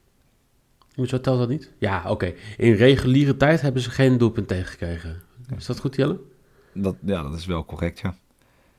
Hoezo 0.95 1.21
telt 1.21 1.39
dat 1.39 1.49
niet? 1.49 1.73
Ja, 1.79 2.11
oké. 2.11 2.35
In 2.57 2.73
reguliere 2.73 3.37
tijd 3.37 3.61
hebben 3.61 3.83
ze 3.83 3.91
geen 3.91 4.19
doelpunt 4.19 4.49
tegengekregen. 4.49 5.23
Is 5.57 5.67
dat 5.67 5.81
goed, 5.81 5.97
Jelle? 5.97 6.21
Dat, 6.73 6.97
ja, 7.05 7.23
dat 7.23 7.39
is 7.39 7.47
wel 7.47 7.65
correct, 7.65 7.99
ja. 7.99 8.17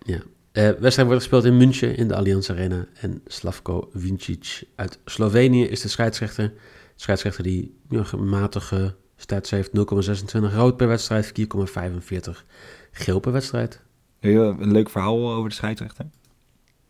Ja. 0.05 0.19
Eh 0.51 0.69
wedstrijd 0.79 1.07
wordt 1.07 1.21
gespeeld 1.21 1.43
in 1.43 1.57
München 1.57 1.97
in 1.97 2.07
de 2.07 2.15
Allianz 2.15 2.49
Arena. 2.49 2.87
En 3.01 3.21
Slavko 3.25 3.89
Vincic 3.93 4.63
uit 4.75 4.99
Slovenië 5.05 5.63
is 5.63 5.81
de 5.81 5.87
scheidsrechter. 5.87 6.47
De 6.47 6.53
scheidsrechter 6.95 7.43
die 7.43 7.77
ja, 7.89 8.03
een 8.11 8.29
matige 8.29 8.95
stats 9.17 9.49
heeft. 9.51 9.69
0,26 9.69 10.53
rood 10.53 10.77
per 10.77 10.87
wedstrijd, 10.87 11.31
4,45 11.31 12.45
geel 12.91 13.19
per 13.19 13.31
wedstrijd. 13.31 13.81
Heel- 14.19 14.55
Een 14.59 14.71
leuk 14.71 14.89
verhaal 14.89 15.31
over 15.33 15.49
de 15.49 15.55
scheidsrechter. 15.55 16.05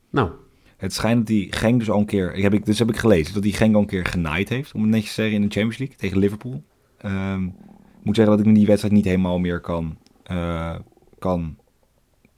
Nou, 0.10 0.31
Het 0.77 0.93
schijnt 0.93 1.17
dat 1.17 1.27
die 1.27 1.53
Genk 1.53 1.79
dus 1.79 1.89
al 1.89 2.00
een 2.00 2.05
keer, 2.05 2.31
heb 2.41 2.53
ik, 2.53 2.65
dus 2.65 2.79
heb 2.79 2.89
ik 2.89 2.98
gelezen, 2.98 3.34
dat 3.34 3.43
die 3.43 3.53
Genk 3.53 3.75
al 3.75 3.81
een 3.81 3.88
keer 3.88 4.05
genaaid 4.05 4.50
heeft, 4.50 4.74
om 4.74 4.81
het 4.81 4.89
netjes 4.89 5.13
te 5.13 5.22
zeggen, 5.22 5.36
in 5.36 5.41
de 5.48 5.53
Champions 5.53 5.77
League 5.77 5.96
tegen 5.98 6.17
Liverpool. 6.17 6.63
Ehm, 6.98 7.43
ik 7.46 8.03
moet 8.03 8.15
zeggen 8.15 8.36
dat 8.38 8.46
ik 8.46 8.51
me 8.51 8.57
die 8.57 8.65
wedstrijd 8.67 8.93
niet 8.93 9.05
helemaal 9.05 9.39
meer 9.39 9.60
kan, 9.60 9.98
eh, 10.24 10.75
kan 11.19 11.57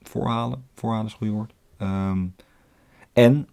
voorhalen. 0.02 0.64
Voorhalen 0.74 1.06
is 1.06 1.12
het 1.12 1.20
goede 1.20 1.34
woord. 1.36 1.52
Ehm, 1.76 2.26
en 3.12 3.48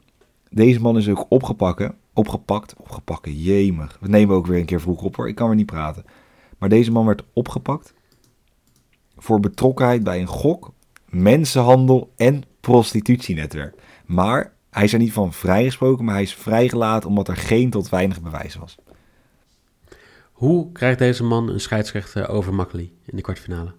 deze 0.49 0.81
man 0.81 0.97
is 0.97 1.09
ook 1.09 1.25
opgepakt, 1.29 1.89
opgepakt, 2.13 2.75
opgepakt, 2.77 3.25
jemig. 3.31 3.97
We 4.01 4.07
nemen 4.07 4.35
ook 4.35 4.47
weer 4.47 4.59
een 4.59 4.65
keer 4.65 4.81
vroeg 4.81 5.01
op 5.01 5.15
hoor, 5.15 5.27
ik 5.27 5.35
kan 5.35 5.47
weer 5.47 5.55
niet 5.55 5.65
praten. 5.65 6.03
Maar 6.57 6.69
deze 6.69 6.91
man 6.91 7.05
werd 7.05 7.23
opgepakt 7.33 7.93
voor 9.17 9.39
betrokkenheid 9.39 10.03
bij 10.03 10.19
een 10.19 10.27
gok, 10.27 10.73
mensenhandel 11.05 12.13
en 12.15 12.43
prostitutienetwerk. 12.59 13.75
Maar 14.05 14.53
hij 14.69 14.83
is 14.83 14.93
er 14.93 14.99
niet 14.99 15.13
van 15.13 15.33
vrijgesproken, 15.33 16.05
maar 16.05 16.13
hij 16.13 16.23
is 16.23 16.35
vrijgelaten 16.35 17.09
omdat 17.09 17.27
er 17.27 17.37
geen 17.37 17.69
tot 17.69 17.89
weinig 17.89 18.21
bewijs 18.21 18.55
was. 18.55 18.77
hoe 20.31 20.71
krijgt 20.71 20.99
deze 20.99 21.23
man 21.23 21.49
een 21.49 21.59
scheidsrechter 21.59 22.29
over 22.29 22.53
Makkeli 22.53 22.97
in 23.05 23.15
de 23.15 23.21
kwartfinale? 23.21 23.73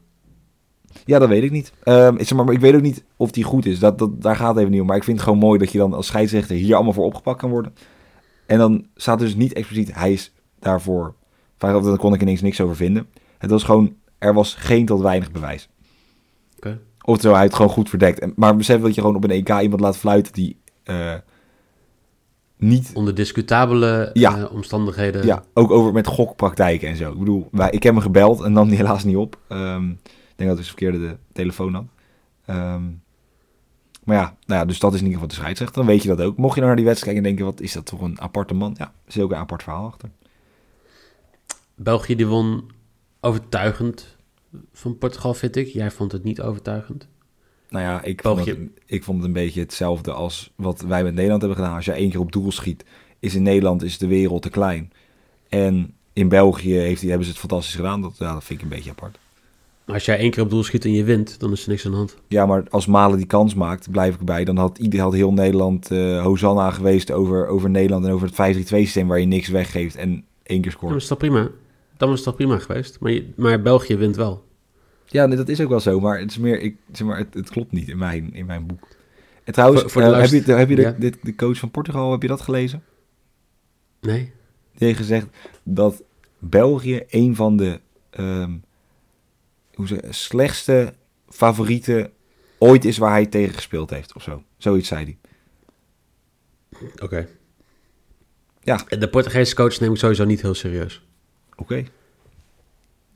Ja, 1.04 1.18
dat 1.18 1.28
weet 1.28 1.42
ik 1.42 1.50
niet. 1.50 1.72
Ehm, 1.82 2.14
ik, 2.14 2.26
zeg 2.26 2.36
maar, 2.36 2.44
maar 2.44 2.54
ik 2.54 2.60
weet 2.60 2.74
ook 2.74 2.80
niet 2.80 3.04
of 3.16 3.30
die 3.30 3.44
goed 3.44 3.66
is. 3.66 3.78
Dat, 3.78 3.98
dat, 3.98 4.22
daar 4.22 4.36
gaat 4.36 4.48
het 4.48 4.58
even 4.58 4.70
niet 4.70 4.80
om. 4.80 4.86
Maar 4.86 4.96
ik 4.96 5.04
vind 5.04 5.16
het 5.16 5.26
gewoon 5.26 5.42
mooi 5.42 5.58
dat 5.58 5.72
je 5.72 5.78
dan 5.78 5.92
als 5.92 6.06
scheidsrechter 6.06 6.56
hier 6.56 6.74
allemaal 6.74 6.92
voor 6.92 7.04
opgepakt 7.04 7.40
kan 7.40 7.50
worden. 7.50 7.74
En 8.46 8.58
dan 8.58 8.86
staat 8.94 9.18
dus 9.18 9.34
niet 9.34 9.52
expliciet, 9.52 9.94
hij 9.94 10.12
is 10.12 10.32
daarvoor. 10.58 11.14
Daar 11.58 11.96
kon 11.96 12.14
ik 12.14 12.22
ineens 12.22 12.40
niks 12.40 12.60
over 12.60 12.76
vinden. 12.76 13.06
Het 13.38 13.50
was 13.50 13.62
gewoon, 13.62 13.94
er 14.18 14.34
was 14.34 14.54
geen 14.54 14.86
tot 14.86 15.00
weinig 15.00 15.32
bewijs. 15.32 15.68
Oké. 16.56 16.80
Oftewel, 17.04 17.36
hij 17.36 17.44
het 17.44 17.54
gewoon 17.54 17.70
goed 17.70 17.88
verdekt. 17.88 18.18
En- 18.18 18.32
Maar 18.36 18.56
besef 18.56 18.80
dat 18.80 18.94
je 18.94 19.00
gewoon 19.00 19.16
op 19.16 19.24
een 19.24 19.30
EK 19.30 19.48
iemand 19.60 19.80
laat 19.80 19.96
fluiten 19.96 20.32
die 20.32 20.56
eh, 20.84 21.14
niet... 22.56 22.90
Onder 22.94 23.14
discutabele 23.14 24.10
Ja. 24.12 24.38
eh, 24.38 24.52
omstandigheden. 24.52 25.26
Ja, 25.26 25.42
ook 25.54 25.70
over 25.70 25.92
met 25.92 26.06
gokpraktijken 26.06 26.88
en 26.88 26.96
zo. 26.96 27.12
Ik 27.12 27.18
bedoel, 27.18 27.48
wij, 27.52 27.70
ik 27.70 27.82
heb 27.82 27.92
hem 27.92 28.02
gebeld 28.02 28.42
en 28.42 28.52
nam 28.52 28.68
die 28.68 28.76
helaas 28.76 29.04
niet 29.04 29.16
op. 29.16 29.38
Ehm, 29.48 29.90
ik 29.90 30.34
denk 30.36 30.50
dat 30.50 30.58
ik 30.58 30.64
verkeerde 30.64 30.98
de 30.98 31.16
telefoon 31.32 31.74
had. 31.74 31.84
Ehm, 32.46 32.82
maar 34.04 34.16
ja, 34.16 34.36
nou 34.46 34.60
ja, 34.60 34.64
dus 34.64 34.78
dat 34.78 34.92
is 34.94 34.98
in 35.00 35.04
ieder 35.06 35.20
geval 35.20 35.34
de 35.36 35.40
scheidsrechter. 35.42 35.76
Dan 35.76 35.86
weet 35.86 36.02
je 36.02 36.08
dat 36.08 36.20
ook. 36.20 36.36
Mocht 36.36 36.54
je 36.54 36.60
nou 36.60 36.66
naar 36.66 36.76
die 36.76 36.84
wedstrijd 36.84 37.14
kijken 37.14 37.30
en 37.30 37.36
denken, 37.36 37.56
wat 37.56 37.64
is 37.66 37.72
dat 37.72 37.86
toch 37.86 38.00
een 38.00 38.20
aparte 38.20 38.54
man? 38.54 38.74
Ja, 38.78 38.84
er 39.04 39.12
zit 39.12 39.22
ook 39.22 39.30
een 39.30 39.36
apart 39.36 39.62
verhaal 39.62 39.86
achter. 39.86 40.08
België 41.78 42.14
die 42.14 42.26
won 42.26 42.70
overtuigend 43.20 44.16
van 44.72 44.98
Portugal, 44.98 45.34
vind 45.34 45.56
ik. 45.56 45.66
Jij 45.66 45.90
vond 45.90 46.12
het 46.12 46.24
niet 46.24 46.40
overtuigend. 46.40 47.08
Nou 47.70 47.84
ja, 47.84 48.02
ik 48.02 48.22
vond, 48.22 48.44
het, 48.46 48.58
ik 48.86 49.04
vond 49.04 49.18
het 49.18 49.26
een 49.26 49.32
beetje 49.32 49.60
hetzelfde 49.60 50.12
als 50.12 50.52
wat 50.56 50.80
wij 50.80 51.02
met 51.02 51.14
Nederland 51.14 51.40
hebben 51.42 51.58
gedaan. 51.58 51.76
Als 51.76 51.84
je 51.84 51.92
één 51.92 52.10
keer 52.10 52.20
op 52.20 52.32
doel 52.32 52.52
schiet, 52.52 52.84
is 53.18 53.34
in 53.34 53.42
Nederland 53.42 53.82
is 53.82 53.98
de 53.98 54.06
wereld 54.06 54.42
te 54.42 54.50
klein. 54.50 54.92
En 55.48 55.94
in 56.12 56.28
België 56.28 56.74
heeft, 56.74 57.02
hebben 57.02 57.24
ze 57.24 57.30
het 57.30 57.40
fantastisch 57.40 57.74
gedaan. 57.74 58.02
Dat, 58.02 58.14
ja, 58.18 58.32
dat 58.32 58.44
vind 58.44 58.58
ik 58.58 58.64
een 58.64 58.74
beetje 58.76 58.90
apart. 58.90 59.18
Maar 59.84 59.94
als 59.96 60.04
jij 60.04 60.18
één 60.18 60.30
keer 60.30 60.42
op 60.42 60.50
doel 60.50 60.62
schiet 60.62 60.84
en 60.84 60.92
je 60.92 61.04
wint, 61.04 61.40
dan 61.40 61.52
is 61.52 61.62
er 61.62 61.68
niks 61.70 61.84
aan 61.84 61.90
de 61.90 61.96
hand. 61.96 62.16
Ja, 62.26 62.46
maar 62.46 62.64
als 62.70 62.86
Malen 62.86 63.16
die 63.16 63.26
kans 63.26 63.54
maakt, 63.54 63.90
blijf 63.90 64.14
ik 64.14 64.18
erbij. 64.18 64.44
Dan 64.44 64.56
had, 64.56 64.78
ieder, 64.78 65.00
had 65.00 65.12
heel 65.12 65.32
Nederland 65.32 65.90
eh 65.90 66.22
Hosanna 66.22 66.70
geweest 66.70 67.10
over, 67.10 67.46
over 67.46 67.70
Nederland 67.70 68.04
en 68.04 68.12
over 68.12 68.30
het 68.34 68.56
5-3-2-systeem 68.56 69.08
waar 69.08 69.20
je 69.20 69.26
niks 69.26 69.48
weggeeft 69.48 69.96
en 69.96 70.24
één 70.42 70.60
keer 70.60 70.70
Dan 70.70 70.70
scoort. 70.70 70.94
is 70.94 71.08
het 71.08 71.08
toch 71.08 71.18
prima. 71.18 71.50
Dan 71.98 72.08
was 72.08 72.18
het 72.18 72.26
toch 72.28 72.36
prima 72.36 72.58
geweest. 72.58 73.00
Maar, 73.00 73.20
maar 73.36 73.62
België 73.62 73.96
wint 73.96 74.16
wel. 74.16 74.46
Ja, 75.06 75.26
nee, 75.26 75.36
dat 75.36 75.48
is 75.48 75.60
ook 75.60 75.68
wel 75.68 75.80
zo, 75.80 76.00
maar 76.00 76.18
het 76.18 76.30
is 76.30 76.38
meer, 76.38 76.60
ik, 76.60 76.76
zeg 76.92 77.06
maar, 77.06 77.18
het, 77.18 77.34
het 77.34 77.50
klopt 77.50 77.72
niet 77.72 77.88
in 77.88 77.98
mijn, 77.98 78.34
in 78.34 78.46
mijn 78.46 78.66
boek. 78.66 78.88
En 79.44 79.52
trouwens, 79.52 79.82
Voor- 79.82 79.90
voor 79.90 80.00
de 80.02 80.06
eh, 80.08 80.14
heb 80.14 80.24
je, 80.24 80.30
luister- 80.32 80.58
heb 80.58 80.68
je 80.68 80.74
de, 80.74 80.82
Ja. 80.82 80.90
de, 80.98 81.12
de 81.22 81.34
coach 81.34 81.58
van 81.58 81.70
Portugal, 81.70 82.10
heb 82.12 82.22
je 82.22 82.28
dat 82.28 82.40
gelezen? 82.40 82.82
Nee? 84.00 84.32
Die 84.74 84.86
heeft 84.86 84.98
gezegd 84.98 85.26
dat 85.62 86.02
België 86.38 87.02
een 87.08 87.36
van 87.36 87.56
de 87.56 87.80
ehm, 88.10 88.52
hoe 89.74 89.86
zeg, 89.86 90.00
slechtste 90.08 90.94
favorieten 91.28 92.10
ooit 92.58 92.84
is 92.84 92.98
waar 92.98 93.10
hij 93.10 93.26
tegen 93.26 93.54
gespeeld 93.54 93.90
heeft 93.90 94.12
of 94.14 94.22
zo. 94.22 94.42
Zoiets 94.56 94.88
zei 94.88 95.04
hij. 95.04 95.18
Oké. 97.02 97.28
Ja. 98.62 98.84
De 98.98 99.08
Portugese 99.08 99.54
coach 99.54 99.80
neem 99.80 99.92
ik 99.92 99.98
sowieso 99.98 100.24
niet 100.24 100.42
heel 100.42 100.54
serieus. 100.54 101.06
Oké. 101.58 101.84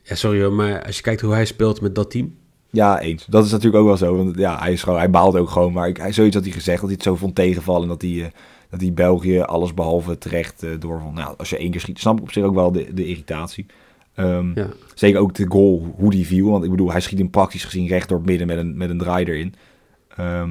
Ja, 0.02 0.14
sorry 0.14 0.42
hoor, 0.42 0.52
maar 0.52 0.84
als 0.87 0.96
je 0.96 1.02
kijkt 1.02 1.20
hoe 1.20 1.32
hij 1.32 1.44
speelt 1.44 1.80
met 1.80 1.94
dat 1.94 2.11
team. 2.11 2.34
Ja, 2.70 3.00
eens. 3.00 3.26
Dat 3.26 3.44
is 3.44 3.50
natuurlijk 3.50 3.82
ook 3.82 3.87
wel 3.88 3.96
zo. 3.96 4.16
Want 4.16 4.37
ja, 4.38 4.58
hij, 4.58 4.72
is 4.72 4.82
gewoon, 4.82 4.99
hij 4.99 5.11
baalt 5.11 5.37
ook 5.37 5.50
gewoon. 5.50 5.72
Maar 5.72 5.88
ik, 5.88 5.96
hij, 5.96 6.12
zoiets 6.12 6.34
had 6.34 6.44
hij 6.44 6.52
gezegd 6.52 6.76
dat 6.80 6.87
hij 6.87 6.94
het 6.94 7.02
zo 7.02 7.16
vond 7.16 7.34
tegenvallen. 7.34 7.82
En 7.82 7.88
dat 7.88 8.02
hij, 8.02 8.25
eh, 8.25 8.30
dat 8.70 8.80
hij 8.80 8.92
België 8.92 9.40
alles 9.40 9.75
behalve 9.75 10.18
terecht 10.18 10.62
eh 10.62 10.70
doorvond. 10.78 11.14
Nou, 11.14 11.34
als 11.38 11.50
je 11.50 11.56
één 11.58 11.70
keer 11.70 11.80
schiet, 11.80 11.99
snap 11.99 12.16
ik 12.16 12.22
op 12.22 12.32
zich 12.32 12.44
ook 12.44 12.54
wel 12.54 12.72
de, 12.72 12.94
de 12.94 13.06
irritatie. 13.06 13.66
Ehm, 14.14 14.50
Ja. 14.54 14.68
Zeker 14.94 15.20
ook 15.20 15.34
de 15.34 15.46
goal, 15.49 15.94
hoe 15.96 16.11
die 16.11 16.26
viel. 16.26 16.50
Want 16.50 16.64
ik 16.64 16.70
bedoel, 16.70 16.90
hij 16.90 17.00
schiet 17.00 17.18
hem 17.18 17.30
praktisch 17.30 17.64
gezien 17.64 17.87
recht 17.87 18.08
door 18.08 18.18
het 18.18 18.26
midden 18.26 18.46
met 18.46 18.58
een, 18.58 18.76
met 18.76 18.90
een 18.90 18.99
draai 18.99 19.25
erin. 19.25 19.54
Ehm, 20.16 20.50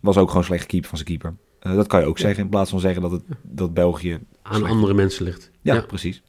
was 0.00 0.16
ook 0.16 0.28
gewoon 0.28 0.44
slecht 0.44 0.66
keeper 0.66 0.88
van 0.88 0.98
zijn 0.98 1.10
keeper. 1.10 1.34
Eh, 1.60 1.74
dat 1.74 1.86
kan 1.86 2.00
je 2.00 2.06
ook 2.06 2.18
Ja. 2.18 2.24
zeggen. 2.24 2.42
In 2.44 2.50
plaats 2.50 2.70
van 2.70 2.80
zeggen 2.80 3.02
dat, 3.02 3.10
het, 3.10 3.22
dat 3.42 3.74
België... 3.74 4.18
Aan 4.42 4.64
andere 4.64 4.94
mensen 4.94 5.24
ligt. 5.24 5.50
Ja, 5.60 5.74
Ja. 5.74 5.80
precies. 5.80 6.22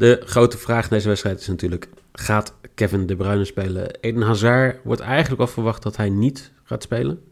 De 0.00 0.22
grote 0.24 0.58
vraag 0.58 0.82
in 0.82 0.90
deze 0.90 1.08
wedstrijd 1.08 1.40
is 1.40 1.46
natuurlijk... 1.46 1.88
Gaat 2.12 2.54
Kevin 2.74 3.06
De 3.06 3.16
Bruyne 3.16 3.44
spelen? 3.44 4.00
Eden 4.00 4.22
Hazard 4.22 4.80
wordt 4.84 5.00
eigenlijk 5.00 5.40
al 5.40 5.46
verwacht 5.46 5.82
dat 5.82 5.96
hij 5.96 6.08
niet 6.08 6.52
gaat 6.62 6.82
spelen. 6.82 7.22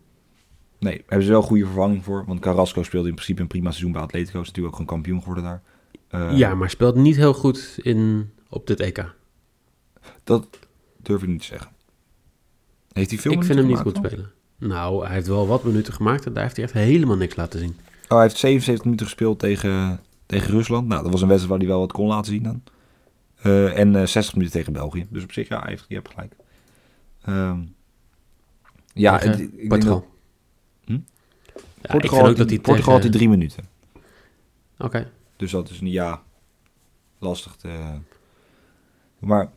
Nee, 0.79 0.93
daar 0.93 1.05
hebben 1.07 1.27
ze 1.27 1.31
wel 1.33 1.41
een 1.41 1.47
goede 1.47 1.65
vervanging 1.65 2.05
voor. 2.05 2.25
Want 2.27 2.41
Carrasco 2.41 2.83
speelde 2.83 3.09
in 3.09 3.15
principe 3.15 3.41
een 3.41 3.47
prima 3.47 3.71
seizoen 3.71 3.93
bij 3.93 4.03
Atletico. 4.03 4.41
Is 4.41 4.47
natuurlijk 4.47 4.67
ook 4.67 4.81
gewoon 4.81 4.95
kampioen 4.95 5.19
geworden 5.19 5.45
daar. 5.45 5.63
Eh, 6.09 6.39
ja, 6.39 6.55
maar 6.55 6.71
speelt 6.71 6.95
niet 6.95 7.17
heel 7.17 7.35
goed 7.35 7.79
in, 7.83 8.31
op 8.49 8.67
dit 8.67 8.81
EK. 8.81 9.15
Dat 10.25 10.47
durf 10.97 11.23
ik 11.23 11.29
niet 11.29 11.41
te 11.41 11.47
zeggen. 11.47 11.71
Heeft 12.93 13.11
hij 13.11 13.19
veel 13.19 13.33
ik 13.33 13.45
vind 13.45 13.59
hem 13.59 13.69
niet 13.69 13.79
goed 13.79 13.97
spelen. 13.97 14.31
Nou, 14.59 15.05
hij 15.05 15.15
heeft 15.15 15.27
wel 15.27 15.47
wat 15.47 15.65
minuten 15.65 15.93
gemaakt 15.93 16.27
en 16.27 16.33
daar 16.33 16.43
heeft 16.43 16.57
hij 16.57 16.65
echt 16.65 16.75
helemaal 16.75 17.17
niks 17.17 17.37
laten 17.37 17.59
zien. 17.59 17.77
Oh, 18.03 18.17
hij 18.17 18.23
heeft 18.23 18.37
77 18.37 18.85
minuten 18.85 19.07
gespeeld 19.07 19.39
tegen, 19.39 20.01
tegen 20.29 20.51
Rusland. 20.51 20.89
Nou, 20.89 21.03
dat 21.03 21.13
was 21.13 21.23
een 21.23 21.29
wedstrijd 21.29 21.51
waar 21.53 21.67
hij 21.67 21.77
wel 21.77 21.87
wat 21.87 21.93
kon 21.93 22.07
laten 22.07 22.33
zien 22.33 22.43
dan. 22.43 22.63
Eh, 23.43 23.79
en 23.79 23.97
eh, 23.97 24.07
60 24.07 24.35
minuten 24.35 24.55
tegen 24.59 24.73
België. 24.73 25.07
Dus 25.11 25.23
op 25.23 25.33
zich, 25.33 25.49
ja, 25.49 25.63
heeft, 25.67 25.85
je 25.89 25.95
hebt 25.95 26.09
gelijk. 26.09 26.37
Ehm, 27.23 27.61
ja, 28.93 29.19
Tegen 29.19 29.43
ik 29.43 29.57
denk 29.57 29.69
Portugal. 29.69 30.01
dat 30.01 30.09
Ja, 30.81 30.95
Hm? 30.95 31.01
ik 31.83 31.91
Portugal, 31.91 32.19
had, 32.19 32.29
ook 32.29 32.37
dat 32.37 32.49
hij 32.49 32.59
Portugal 32.59 32.93
had 32.93 33.03
hij 33.03 33.11
tegen... 33.11 33.27
drie 33.27 33.29
minuten. 33.29 33.65
Oké. 34.79 35.11
Dus 35.37 35.51
dat 35.51 35.71
is 35.71 35.81
niet, 35.81 35.93
ja, 35.93 36.23
lastig 37.19 37.57
te... 37.57 37.99
Maar 39.19 39.51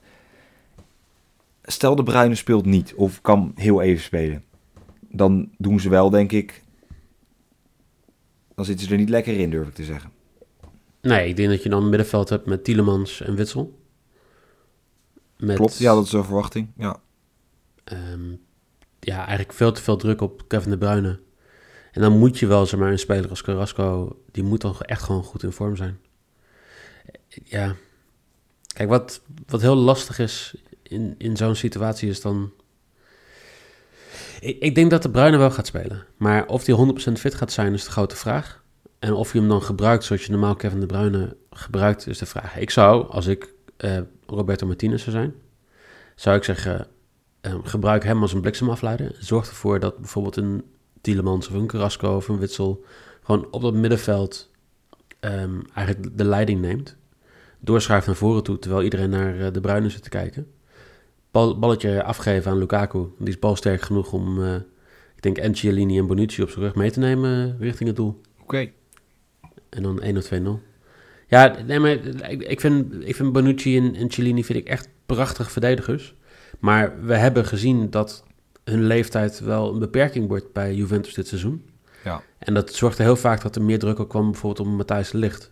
stel 1.63 1.95
de 1.95 2.03
Bruine 2.03 2.35
speelt 2.35 2.65
niet 2.65 2.93
of 2.93 3.21
kan 3.21 3.51
heel 3.55 3.81
even 3.81 4.03
spelen. 4.03 4.43
Dan 4.99 5.49
doen 5.57 5.79
ze 5.79 5.89
wel, 5.89 6.09
denk 6.09 6.31
ik... 6.31 6.63
Dan 8.55 8.65
zitten 8.65 8.85
ze 8.85 8.91
er 8.91 8.99
niet 8.99 9.09
lekker 9.09 9.39
in, 9.39 9.49
durf 9.49 9.67
ik 9.67 9.73
te 9.73 9.83
zeggen. 9.83 10.11
Nee, 11.01 11.27
ik 11.27 11.35
denk 11.35 11.49
dat 11.49 11.63
je 11.63 11.69
dan 11.69 11.83
een 11.83 11.89
middenveld 11.89 12.29
hebt 12.29 12.45
met 12.45 12.63
Tielemans 12.63 13.21
en 13.21 13.35
Witsel. 13.35 13.79
Met, 15.37 15.55
Klopt, 15.55 15.77
ja, 15.77 15.93
dat 15.93 16.03
is 16.03 16.09
de 16.09 16.23
verwachting. 16.23 16.71
Ja, 16.77 16.99
ehm, 17.83 18.35
ja, 18.99 19.17
eigenlijk 19.17 19.53
veel 19.53 19.71
te 19.71 19.81
veel 19.81 19.97
druk 19.97 20.21
op 20.21 20.47
Kevin 20.47 20.69
De 20.69 20.77
Bruyne. 20.77 21.19
En 21.91 22.01
dan 22.01 22.17
moet 22.17 22.39
je 22.39 22.47
wel, 22.47 22.65
zeg 22.65 22.79
maar, 22.79 22.91
een 22.91 22.99
speler 22.99 23.29
als 23.29 23.41
Carrasco... 23.41 24.19
die 24.31 24.43
moet 24.43 24.61
dan 24.61 24.75
echt 24.79 25.03
gewoon 25.03 25.23
goed 25.23 25.43
in 25.43 25.51
vorm 25.51 25.75
zijn. 25.75 25.99
Ja. 27.43 27.75
Kijk, 28.73 28.89
wat, 28.89 29.21
wat 29.45 29.61
heel 29.61 29.75
lastig 29.75 30.19
is 30.19 30.55
in, 30.83 31.15
in 31.17 31.37
zo'n 31.37 31.55
situatie 31.55 32.09
is 32.09 32.21
dan... 32.21 32.51
Ik, 34.39 34.59
ik 34.59 34.75
denk 34.75 34.91
dat 34.91 35.01
De 35.01 35.09
Bruyne 35.09 35.37
wel 35.37 35.51
gaat 35.51 35.67
spelen. 35.67 36.05
Maar 36.17 36.47
of 36.47 36.65
hij 36.65 36.75
100% 37.09 37.11
fit 37.11 37.35
gaat 37.35 37.51
zijn, 37.51 37.73
is 37.73 37.83
de 37.83 37.91
grote 37.91 38.15
vraag. 38.15 38.60
En 39.01 39.13
of 39.13 39.33
je 39.33 39.39
hem 39.39 39.47
dan 39.47 39.61
gebruikt 39.61 40.03
zoals 40.03 40.25
je 40.25 40.31
normaal 40.31 40.55
Kevin 40.55 40.79
De 40.79 40.85
Bruyne 40.85 41.35
gebruikt, 41.51 42.07
is 42.07 42.17
de 42.17 42.25
vraag. 42.25 42.57
Ik 42.57 42.69
zou, 42.69 43.09
als 43.09 43.27
ik 43.27 43.53
eh, 43.77 43.97
Roberto 44.25 44.67
Martinez 44.67 45.03
zou 45.03 45.15
zijn, 45.15 45.33
zou 46.15 46.37
ik 46.37 46.43
zeggen, 46.43 46.87
eh, 47.41 47.55
gebruik 47.63 48.03
hem 48.03 48.21
als 48.21 48.33
een 48.33 48.41
bliksemafleider. 48.41 49.15
Zorg 49.19 49.47
ervoor 49.47 49.79
dat 49.79 49.97
bijvoorbeeld 49.97 50.35
een 50.35 50.63
Tielemans 51.01 51.47
of 51.47 51.53
een 51.53 51.67
Carrasco 51.67 52.15
of 52.15 52.27
een 52.27 52.39
Witsel 52.39 52.83
gewoon 53.23 53.47
op 53.51 53.61
dat 53.61 53.73
middenveld 53.73 54.49
ehm, 55.19 55.59
eigenlijk 55.73 56.17
de 56.17 56.25
leiding 56.25 56.61
neemt. 56.61 56.95
Doorschuift 57.59 58.07
naar 58.07 58.15
voren 58.15 58.43
toe, 58.43 58.59
terwijl 58.59 58.83
iedereen 58.83 59.09
naar 59.09 59.39
eh, 59.39 59.53
De 59.53 59.61
Bruyne 59.61 59.89
zit 59.89 60.03
te 60.03 60.09
kijken. 60.09 60.47
Bal, 61.31 61.59
balletje 61.59 62.03
afgeven 62.03 62.51
aan 62.51 62.57
Lukaku. 62.57 63.07
Die 63.17 63.27
is 63.27 63.39
balsterk 63.39 63.81
genoeg 63.81 64.13
om, 64.13 64.43
ik 65.15 65.21
denk, 65.21 65.37
en 65.37 65.55
Chiellini 65.55 65.97
en 65.97 66.07
Bonucci 66.07 66.41
op 66.41 66.49
zijn 66.49 66.63
rug 66.63 66.75
mee 66.75 66.91
te 66.91 66.99
nemen 66.99 67.57
richting 67.59 67.87
het 67.87 67.97
doel. 67.97 68.21
oké. 68.41 68.71
En 69.71 69.83
dan 69.83 70.01
1 70.01 70.17
of 70.17 70.29
2-0. 70.33 70.63
Ja, 71.27 71.55
nee, 71.65 71.79
maar 71.79 71.91
ik, 71.91 72.41
ik, 72.43 72.59
vind, 72.59 72.93
ik 73.07 73.15
vind 73.15 73.31
Bonucci 73.31 73.77
en, 73.77 73.95
en 73.95 74.11
Cellini 74.11 74.43
vind 74.43 74.59
ik 74.59 74.67
echt 74.67 74.89
prachtige 75.05 75.49
verdedigers. 75.49 76.15
Maar 76.59 77.05
we 77.05 77.15
hebben 77.15 77.45
gezien 77.45 77.89
dat 77.89 78.23
hun 78.63 78.83
leeftijd 78.83 79.39
wel 79.39 79.73
een 79.73 79.79
beperking 79.79 80.27
wordt 80.27 80.53
bij 80.53 80.73
Juventus 80.75 81.13
dit 81.13 81.27
seizoen. 81.27 81.65
Ja. 82.03 82.21
En 82.37 82.53
dat 82.53 82.73
zorgde 82.73 83.03
heel 83.03 83.15
vaak 83.15 83.41
dat 83.41 83.55
er 83.55 83.61
meer 83.61 83.79
druk 83.79 83.99
op 83.99 84.09
kwam 84.09 84.31
bijvoorbeeld 84.31 84.67
op 84.67 84.73
Matthijs 84.75 85.11
Ligt. 85.11 85.51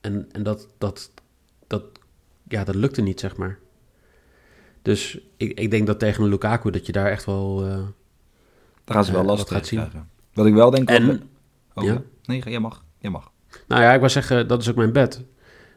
En, 0.00 0.28
en 0.32 0.42
dat, 0.42 0.68
dat, 0.78 1.10
dat, 1.66 1.82
ja, 2.48 2.64
dat 2.64 2.74
lukte 2.74 3.02
niet, 3.02 3.20
zeg 3.20 3.36
maar. 3.36 3.58
Dus 4.82 5.18
ik, 5.36 5.58
ik 5.58 5.70
denk 5.70 5.86
dat 5.86 5.98
tegen 5.98 6.22
een 6.24 6.28
Lukaku 6.30 6.70
dat 6.70 6.86
je 6.86 6.92
daar 6.92 7.10
echt 7.10 7.24
wel... 7.24 7.64
eh, 7.64 7.68
Daar 8.84 8.96
gaan 8.96 9.04
ze 9.04 9.12
wel 9.12 9.20
Eh, 9.20 9.26
last 9.26 9.50
gaat 9.50 9.66
zien. 9.66 9.78
krijgen. 9.78 10.08
Wat 10.32 10.46
ik 10.46 10.54
wel 10.54 10.70
denk... 10.70 10.88
en 10.88 11.22
oh, 11.74 11.84
ja? 11.84 12.02
Nee, 12.24 12.42
jij 12.50 12.58
mag. 12.60 12.84
Jij 12.98 13.10
mag. 13.10 13.30
Nou 13.66 13.82
ja, 13.82 13.92
ik 13.92 13.98
wou 13.98 14.10
zeggen, 14.10 14.48
dat 14.48 14.60
is 14.60 14.70
ook 14.70 14.76
mijn 14.76 14.92
bed. 14.92 15.24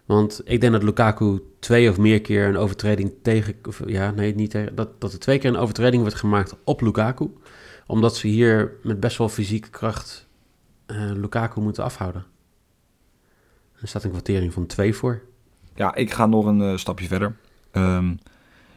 Want 0.05 0.41
ik 0.43 0.61
denk 0.61 0.73
dat 0.73 0.83
Lukaku 0.83 1.41
twee 1.59 1.89
of 1.89 1.97
meer 1.97 2.21
keer 2.21 2.47
een 2.47 2.57
overtreding 2.57 3.13
tegen... 3.21 3.55
Of, 3.67 3.81
ja, 3.85 4.11
nee, 4.11 4.35
niet 4.35 4.49
tegen... 4.49 4.75
Dat, 4.75 5.01
dat 5.01 5.13
er 5.13 5.19
twee 5.19 5.39
keer 5.39 5.49
een 5.49 5.57
overtreding 5.57 6.01
wordt 6.01 6.17
gemaakt 6.17 6.55
op 6.63 6.81
Lukaku. 6.81 7.29
Omdat 7.87 8.15
ze 8.15 8.27
hier 8.27 8.73
met 8.83 8.99
best 8.99 9.17
wel 9.17 9.29
fysieke 9.29 9.69
kracht 9.69 10.27
eh, 10.85 10.97
Lukaku 10.97 11.61
moeten 11.61 11.83
afhouden. 11.83 12.25
Er 13.81 13.87
staat 13.87 14.03
een 14.03 14.09
kwartering 14.09 14.53
van 14.53 14.65
twee 14.65 14.95
voor. 14.95 15.21
Ja, 15.75 15.95
ik 15.95 16.11
ga 16.11 16.25
nog 16.25 16.45
een 16.45 16.61
eh, 16.61 16.77
stapje 16.77 17.07
verder. 17.07 17.35
Ehm, 17.71 18.11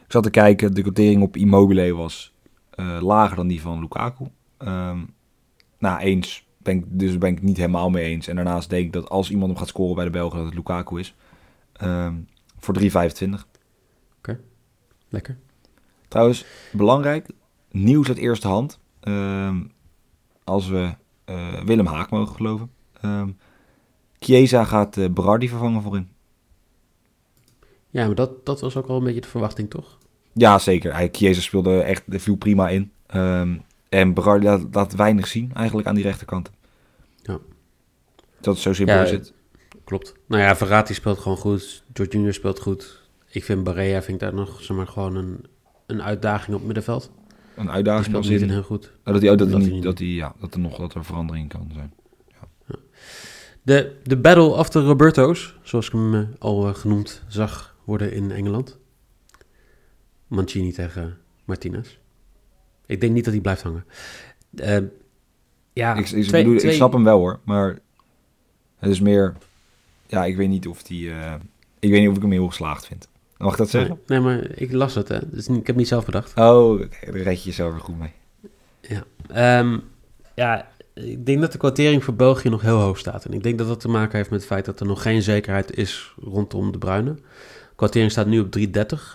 ik 0.05 0.11
zat 0.11 0.23
te 0.23 0.29
kijken, 0.29 0.73
de 0.73 0.81
quotering 0.81 1.21
op 1.21 1.37
Immobile 1.37 1.93
was 1.93 2.33
eh, 2.69 2.97
lager 3.01 3.35
dan 3.35 3.47
die 3.47 3.61
van 3.61 3.79
Lukaku. 3.79 4.25
Ehm 4.57 4.99
nou, 5.85 5.99
eens 5.99 6.45
ben 6.65 6.77
ik, 6.77 6.83
dus 6.87 7.17
ben 7.17 7.31
ik 7.31 7.41
niet 7.41 7.57
helemaal 7.57 7.89
mee 7.89 8.03
eens. 8.03 8.27
En 8.27 8.35
daarnaast 8.35 8.69
denk 8.69 8.85
ik 8.85 8.93
dat 8.93 9.09
als 9.09 9.29
iemand 9.29 9.49
hem 9.49 9.59
gaat 9.59 9.67
scoren 9.67 9.95
bij 9.95 10.05
de 10.05 10.11
Belgen, 10.11 10.37
dat 10.37 10.45
het 10.45 10.55
Lukaku 10.55 10.99
is. 10.99 11.15
Ehm, 11.73 12.13
voor 12.57 12.73
3,25. 12.73 13.45
Lekker. 15.15 15.37
Trouwens, 16.07 16.45
belangrijk, 16.71 17.27
nieuws 17.71 18.07
uit 18.07 18.17
eerste 18.17 18.47
hand. 18.47 18.79
Ehm, 18.99 19.61
als 20.43 20.67
we 20.67 20.93
eh, 21.25 21.53
Willem 21.65 21.85
Haak 21.85 22.09
mogen 22.09 22.35
geloven. 22.35 22.71
Ehm 23.01 23.29
Chiesa 24.19 24.63
gaat 24.63 24.97
eh 24.97 25.09
Berardi 25.09 25.49
vervangen 25.49 25.81
voorin. 25.81 26.09
Ja, 27.89 28.05
maar 28.05 28.15
dat, 28.15 28.45
dat 28.45 28.61
was 28.61 28.77
ook 28.77 28.87
wel 28.87 28.97
een 28.97 29.03
beetje 29.03 29.21
de 29.21 29.27
verwachting, 29.27 29.69
toch? 29.69 29.97
Ja, 30.33 30.59
zeker. 30.59 30.93
Hij, 30.93 31.09
Chiesa 31.11 31.41
speelde 31.41 31.81
echt, 31.81 32.03
viel 32.07 32.35
prima 32.35 32.69
in. 32.69 32.91
En 33.89 34.13
Berardi 34.13 34.45
laat, 34.45 34.61
laat 34.71 34.95
weinig 34.95 35.27
zien 35.27 35.51
eigenlijk 35.53 35.87
aan 35.87 35.95
die 35.95 36.03
rechterkant. 36.03 36.51
Ja. 38.45 38.51
Dat 38.51 38.55
is 38.55 38.61
zo 38.61 38.73
simpel 38.73 38.95
Ja, 38.95 39.03
is 39.03 39.11
het. 39.11 39.33
Klopt. 39.83 40.13
Nou 40.27 40.41
ja, 40.41 40.55
Verratti 40.55 40.93
speelt 40.93 41.17
gewoon 41.19 41.37
goed. 41.37 41.83
George 41.93 42.11
Junior 42.13 42.33
speelt 42.33 42.59
goed. 42.59 43.01
Ik 43.31 43.43
vind 43.43 43.63
Barea 43.63 44.01
vind 44.01 44.21
ik 44.21 44.27
daar 44.27 44.33
nog 44.33 44.61
zeg 44.61 44.77
maar, 44.77 44.87
gewoon 44.87 45.15
een, 45.15 45.45
een 45.85 46.01
uitdaging 46.03 46.47
op 46.47 46.57
het 46.57 46.65
middenveld. 46.65 47.11
Een 47.55 47.63
Die 47.63 47.71
uitdaging 47.73 48.05
speelt 48.05 48.17
als 48.17 48.27
niet 48.41 48.49
heel 48.49 48.63
goed. 48.63 48.91
Oh, 49.05 49.13
dat, 49.13 49.21
hij, 49.21 49.31
oh, 49.31 49.37
dat, 49.37 49.47
hij 49.49 49.59
Dat 49.59 49.69
niet, 49.69 49.83
dat, 49.83 49.97
hij, 49.97 50.07
ja, 50.07 50.33
dat 50.39 50.53
er 50.53 50.59
nog 50.59 50.77
dat 50.77 50.93
er 50.93 51.05
verandering 51.05 51.49
kan 51.49 51.69
zijn. 51.73 51.93
De, 53.61 53.95
de 54.03 54.17
Battle 54.17 54.43
of 54.49 54.69
the 54.69 54.81
Roberto's, 54.81 55.55
zoals 55.63 55.85
ik 55.85 55.91
hem 55.91 56.13
eh, 56.13 56.21
al 56.39 56.67
eh, 56.67 56.75
genoemd 56.75 57.23
zag 57.27 57.75
worden 57.83 58.11
in 58.11 58.31
Engeland. 58.31 58.77
Mancini 60.27 60.71
tegen 60.71 61.17
Martinez. 61.45 61.97
Ik 62.85 63.01
denk 63.01 63.13
niet 63.13 63.23
dat 63.23 63.33
hij 63.33 63.41
blijft 63.41 63.61
hangen. 63.61 63.85
Eh, 64.55 64.77
ja, 65.73 65.95
ik, 65.95 66.09
ik, 66.09 66.23
twee- 66.23 66.43
bedoel, 66.43 66.57
twee- 66.59 66.71
ik 66.71 66.77
snap 66.77 66.93
hem 66.93 67.03
wel 67.03 67.17
hoor, 67.17 67.39
maar 67.45 67.79
het 68.85 68.93
is 68.93 69.01
meer... 69.01 69.33
Ja, 70.07 70.25
ik 70.25 70.37
weet 70.37 70.49
niet 70.49 70.67
of 70.67 70.83
die... 70.83 71.11
eh, 71.11 71.33
ik 71.79 71.89
weet 71.89 71.99
niet 71.99 72.09
of 72.09 72.15
ik 72.15 72.21
hem 72.21 72.31
heel 72.31 72.47
geslaagd 72.47 72.85
vind. 72.87 73.07
Mag 73.37 73.51
ik 73.51 73.57
dat 73.57 73.69
zeggen? 73.69 73.99
Nee, 74.07 74.19
nee, 74.19 74.27
maar 74.27 74.51
ik 74.55 74.71
las 74.71 74.95
het. 74.95 75.07
Hè. 75.07 75.19
Dus 75.29 75.47
ik 75.47 75.55
heb 75.55 75.65
het 75.65 75.75
niet 75.75 75.87
zelf 75.87 76.05
bedacht. 76.05 76.37
Oh, 76.37 76.79
daar 76.79 76.89
red 77.15 77.43
je 77.43 77.49
jezelf 77.49 77.73
er 77.73 77.79
goed 77.79 77.99
mee. 77.99 78.13
Ehm, 79.27 79.77
ja, 80.35 80.67
ik 80.93 81.25
denk 81.25 81.41
dat 81.41 81.51
de 81.51 81.57
quotering 81.57 82.03
voor 82.03 82.13
België 82.13 82.49
nog 82.49 82.61
heel 82.61 82.79
hoog 82.79 82.97
staat. 82.97 83.25
En 83.25 83.33
ik 83.33 83.43
denk 83.43 83.57
dat 83.57 83.67
dat 83.67 83.79
te 83.79 83.87
maken 83.87 84.17
heeft 84.17 84.29
met 84.29 84.39
het 84.39 84.49
feit 84.49 84.65
dat 84.65 84.79
er 84.79 84.85
nog 84.85 85.01
geen 85.01 85.21
zekerheid 85.21 85.77
is 85.77 86.13
rondom 86.21 86.71
de 86.71 86.77
Bruyne. 86.77 87.13
De 87.13 87.21
quotering 87.75 88.11
staat 88.11 88.27
nu 88.27 88.39
op 88.39 88.57
3,30. 88.59 88.63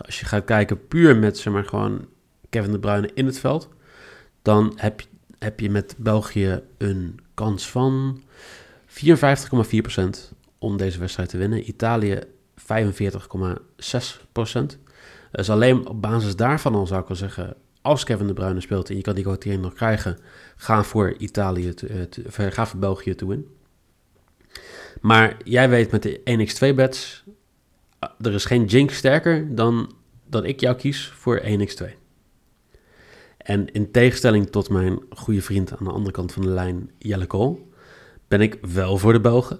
Als 0.06 0.20
je 0.20 0.26
gaat 0.26 0.44
kijken 0.44 0.86
puur 0.88 1.16
met 1.16 1.38
zeg 1.38 1.52
maar, 1.52 1.64
gewoon 1.64 2.06
Kevin 2.48 2.72
de 2.72 2.78
Bruyne 2.78 3.10
in 3.14 3.26
het 3.26 3.38
veld, 3.38 3.68
dan 4.42 4.72
heb 4.76 5.00
je, 5.00 5.06
heb 5.38 5.60
je 5.60 5.70
met 5.70 5.94
België 5.98 6.60
een 6.78 7.20
kans 7.34 7.68
van 7.68 8.22
54,4% 8.90 10.32
om 10.58 10.76
deze 10.76 10.98
wedstrijd 10.98 11.28
te 11.28 11.36
winnen. 11.38 11.68
Italië 11.68 12.18
45,6%. 12.56 12.62
Dus 15.30 15.50
alleen 15.50 15.88
op 15.88 16.02
basis 16.02 16.36
daarvan 16.36 16.74
al 16.74 16.86
zou 16.86 17.00
ik 17.00 17.08
wel 17.08 17.16
zeggen, 17.16 17.54
als 17.82 18.04
Kevin 18.04 18.26
de 18.26 18.32
Bruyne 18.32 18.60
speelt 18.60 18.90
en 18.90 18.96
je 18.96 19.02
kan 19.02 19.14
die 19.14 19.24
quotering 19.24 19.62
nog 19.62 19.74
krijgen, 19.74 20.18
ga 20.56 20.82
voor 20.82 21.14
Italië, 21.18 21.74
te, 21.74 21.86
eh, 21.86 22.02
te- 22.02 22.50
ga 22.50 22.66
voor 22.66 22.78
België 22.80 23.14
win. 23.26 23.46
Maar 25.00 25.36
jij 25.44 25.68
weet 25.68 25.90
met 25.90 26.02
de 26.02 26.20
1x2 26.24 26.74
bets, 26.74 27.24
ah, 27.98 28.10
er 28.20 28.32
is 28.34 28.44
geen 28.44 28.64
jinx 28.64 28.96
sterker 28.96 29.54
dan 29.54 29.92
dat 30.26 30.44
ik 30.44 30.60
jou 30.60 30.76
kies 30.76 31.08
voor 31.08 31.40
1x2. 31.44 31.86
En 33.36 33.72
in 33.72 33.90
tegenstelling 33.90 34.50
tot 34.50 34.68
mijn 34.70 35.00
goede 35.10 35.42
vriend 35.42 35.72
aan 35.72 35.84
de 35.86 35.92
andere 35.92 36.12
kant 36.12 36.32
van 36.32 36.42
de 36.42 36.48
lijn, 36.48 36.90
Jelle 36.98 37.26
Kool, 37.26 37.69
ben 38.30 38.40
ik 38.40 38.58
wel 38.60 38.98
voor 38.98 39.12
de 39.12 39.20
Belgen. 39.20 39.58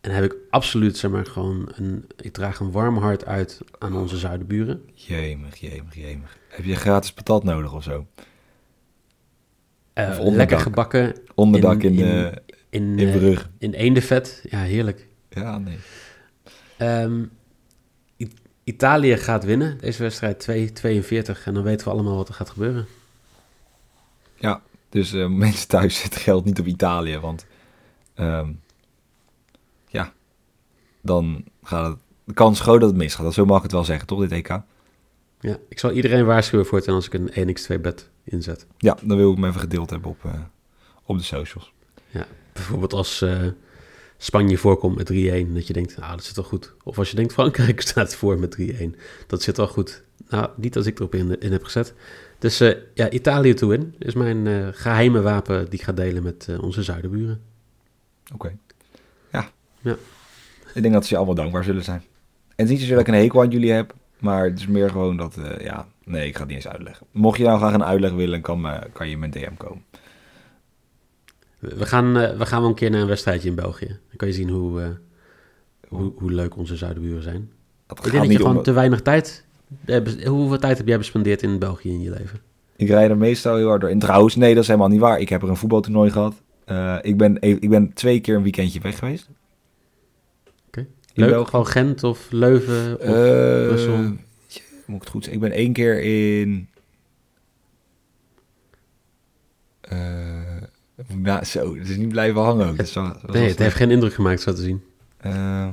En 0.00 0.10
heb 0.10 0.24
ik 0.24 0.34
absoluut, 0.50 0.96
zeg 0.96 1.10
maar, 1.10 1.26
gewoon 1.26 1.68
een... 1.74 2.04
Ik 2.16 2.32
draag 2.32 2.60
een 2.60 2.70
warm 2.70 2.96
hart 2.96 3.24
uit 3.24 3.60
aan 3.78 3.96
onze 3.96 4.16
zuidenburen. 4.18 4.82
Jemig, 4.94 5.56
jemig, 5.56 5.94
jemig. 5.94 6.38
Heb 6.48 6.64
je 6.64 6.76
gratis 6.76 7.12
patat 7.12 7.44
nodig 7.44 7.72
of 7.74 7.82
zo? 7.82 8.06
Eh, 9.92 10.18
Of 10.20 10.34
lekker 10.34 10.58
gebakken 10.60 11.14
Onderdak 11.34 11.82
in, 11.82 11.90
In- 11.90 11.96
de 11.96 12.42
in, 12.70 12.98
in 12.98 13.22
eh, 13.22 13.38
in 13.58 13.72
eendenvet. 13.72 14.44
Ja, 14.50 14.58
heerlijk. 14.60 15.08
Ja, 15.28 15.58
nee. 15.58 15.78
Ehm, 16.76 17.22
I- 18.16 18.32
Italië 18.64 19.16
gaat 19.16 19.44
winnen. 19.44 19.78
Deze 19.78 20.02
wedstrijd 20.02 20.48
2-42. 20.50 21.44
En 21.44 21.54
dan 21.54 21.62
weten 21.62 21.86
we 21.86 21.92
allemaal 21.92 22.16
wat 22.16 22.28
er 22.28 22.34
gaat 22.34 22.50
gebeuren. 22.50 22.86
Dus 24.88 25.12
eh, 25.12 25.26
mensen 25.44 25.68
thuis 25.68 26.00
zet 26.00 26.16
geld 26.16 26.44
niet 26.44 26.60
op 26.60 26.66
Italië, 26.66 27.18
want 27.18 27.46
ehm, 28.14 28.52
ja, 29.88 30.12
dan 31.00 31.44
gaat 31.62 31.90
het, 31.90 31.98
de 32.24 32.34
kans 32.34 32.60
groot 32.60 32.80
dat 32.80 32.88
het 32.88 32.98
misgaat. 32.98 33.24
Dat 33.24 33.34
zo 33.34 33.44
mag 33.44 33.56
ik 33.56 33.62
het 33.62 33.72
wel 33.72 33.84
zeggen, 33.84 34.06
toch, 34.06 34.20
dit 34.20 34.32
EK? 34.32 34.60
Ja, 35.40 35.58
ik 35.68 35.78
zal 35.78 35.90
iedereen 35.90 36.24
waarschuwen 36.24 36.66
voor 36.66 36.78
het 36.78 36.88
als 36.88 37.08
ik 37.08 37.14
een 37.14 37.56
1x2 37.56 37.80
bet 37.80 38.10
inzet. 38.24 38.66
Ja, 38.78 38.96
dan 39.02 39.16
wil 39.16 39.30
ik 39.30 39.36
hem 39.36 39.44
even 39.44 39.60
gedeeld 39.60 39.90
hebben 39.90 40.10
op, 40.10 40.24
eh, 40.24 40.40
op 41.04 41.18
de 41.18 41.24
socials. 41.24 41.72
Bijvoorbeeld 42.52 42.92
als 42.92 43.22
eh, 43.22 43.46
Spanje 44.16 44.58
voorkomt 44.58 44.96
met 44.96 45.06
3-1. 45.06 45.54
Dat 45.54 45.66
je 45.66 45.72
denkt, 45.72 45.96
nou, 45.96 46.16
dat 46.16 46.24
zit 46.24 46.36
wel 46.36 46.44
goed. 46.44 46.74
Of 46.82 46.98
als 46.98 47.10
je 47.10 47.16
denkt, 47.16 47.32
Frankrijk 47.32 47.80
staat 47.90 48.14
voor 48.14 48.38
met 48.38 48.56
3-1. 48.60 48.96
Dat 49.26 49.42
zit 49.42 49.56
wel 49.56 49.68
goed. 49.68 50.02
Nou, 50.28 50.50
niet 50.56 50.76
als 50.76 50.86
ik 50.86 50.98
erop 50.98 51.14
in, 51.14 51.40
in 51.40 51.52
heb 51.52 51.64
gezet. 51.64 51.94
Dus 52.38 52.60
eh, 52.60 52.76
ja, 52.94 53.10
Italië 53.10 53.54
to 53.54 53.68
win 53.68 53.94
is 53.98 54.14
mijn 54.14 54.46
eh, 54.46 54.68
geheime 54.72 55.20
wapen 55.20 55.64
die 55.70 55.78
ik 55.78 55.84
ga 55.84 55.92
delen 55.92 56.22
met 56.22 56.48
onze 56.60 56.82
zuidenburen. 56.82 57.40
Oké. 58.34 58.56
Ja. 59.32 59.48
Ja. 59.80 59.96
Ik 60.74 60.82
denk 60.82 60.94
dat 60.94 61.02
ze 61.04 61.10
je 61.10 61.16
allemaal 61.16 61.34
dankbaar 61.34 61.64
zullen 61.64 61.84
zijn. 61.84 61.98
En 61.98 62.04
het 62.56 62.66
is 62.66 62.70
niet 62.70 62.80
zozeer 62.80 62.96
dat 62.96 63.06
ik 63.06 63.12
een 63.12 63.20
hekel 63.20 63.40
aan 63.40 63.50
jullie 63.50 63.72
heb, 63.72 63.94
maar 64.18 64.44
het 64.44 64.58
is 64.58 64.66
meer 64.66 64.90
gewoon 64.90 65.16
dat, 65.16 65.36
eh, 65.36 65.64
ja, 65.64 65.86
nee, 66.04 66.26
ik 66.26 66.32
ga 66.32 66.40
het 66.40 66.48
niet 66.48 66.56
eens 66.56 66.68
uitleggen. 66.68 67.06
Mocht 67.10 67.38
je 67.38 67.44
nou 67.44 67.58
graag 67.58 67.74
een 67.74 67.84
uitleg 67.84 68.12
willen, 68.12 68.40
kan, 68.40 68.66
kan 68.92 69.06
je 69.06 69.12
in 69.12 69.18
mijn 69.18 69.30
DM 69.30 69.54
komen. 69.56 69.84
We 71.58 71.86
gaan, 71.86 72.16
eh, 72.16 72.36
we 72.36 72.46
gaan 72.46 72.60
wel 72.60 72.68
een 72.68 72.76
keer 72.76 72.90
naar 72.90 73.00
een 73.00 73.06
wedstrijdje 73.06 73.48
in 73.48 73.54
België. 73.54 73.86
Dan 73.86 74.16
kan 74.16 74.28
je 74.28 74.34
zien 74.34 74.48
hoe, 74.48 74.80
eh, 74.82 74.88
hoe, 75.88 76.12
hoe 76.16 76.30
leuk 76.32 76.56
onze 76.56 76.76
zuidenburen 76.76 77.22
zijn. 77.22 77.50
Dat 77.86 77.98
Ik 77.98 78.04
gaat 78.04 78.12
denk 78.12 78.12
dat 78.12 78.22
je 78.22 78.28
niet 78.28 78.38
gewoon 78.38 78.56
om... 78.56 78.62
te 78.62 78.72
weinig 78.72 79.02
tijd... 79.02 79.44
Hoeveel 80.24 80.58
tijd 80.58 80.76
heb 80.76 80.86
jij 80.86 80.98
bespendeerd 80.98 81.42
in 81.42 81.58
België 81.58 81.88
in 81.88 82.00
je 82.00 82.10
leven? 82.10 82.40
Ik 82.76 82.88
rijd 82.88 83.10
er 83.10 83.16
meestal 83.16 83.56
heel 83.56 83.68
hard 83.68 83.80
door. 83.80 83.90
En 83.90 83.98
trouwens, 83.98 84.36
nee, 84.36 84.54
dat 84.54 84.62
is 84.62 84.68
helemaal 84.68 84.88
niet 84.88 85.00
waar. 85.00 85.20
Ik 85.20 85.28
heb 85.28 85.42
er 85.42 85.48
een 85.48 85.56
voetbaltoernooi 85.56 86.10
gehad. 86.10 86.34
Eh, 86.64 86.98
ik, 87.02 87.16
ben, 87.16 87.40
ik 87.40 87.68
ben 87.70 87.92
twee 87.92 88.20
keer 88.20 88.36
een 88.36 88.42
weekendje 88.42 88.80
weg 88.80 88.98
geweest. 88.98 89.28
Oké. 90.66 90.86
Leuk, 91.14 91.48
gewoon 91.48 91.66
Gent 91.66 92.04
of 92.04 92.30
Leuven? 92.30 92.94
Of... 92.94 93.00
Eh, 93.00 93.66
Brussel. 93.66 94.16
tje, 94.46 94.62
moet 94.86 94.96
ik 94.96 95.02
het 95.02 95.10
goed 95.10 95.24
zeggen? 95.24 95.42
Ik 95.42 95.48
ben 95.48 95.58
één 95.58 95.72
keer 95.72 96.02
in... 96.02 96.68
Eh, 99.80 100.62
nou, 101.16 101.44
zo, 101.44 101.76
het 101.78 101.88
is 101.88 101.96
niet 101.96 102.08
blijven 102.08 102.42
hangen 102.42 102.68
ook. 102.68 102.76
Dat 102.82 102.92
dat 102.92 103.04
was 103.04 103.22
wel 103.22 103.34
nee, 103.34 103.48
het 103.48 103.58
heeft 103.58 103.76
geen 103.76 103.90
indruk 103.90 104.14
gemaakt, 104.14 104.40
zo 104.40 104.52
te 104.52 104.62
zien. 104.62 104.82
Eh, 105.16 105.68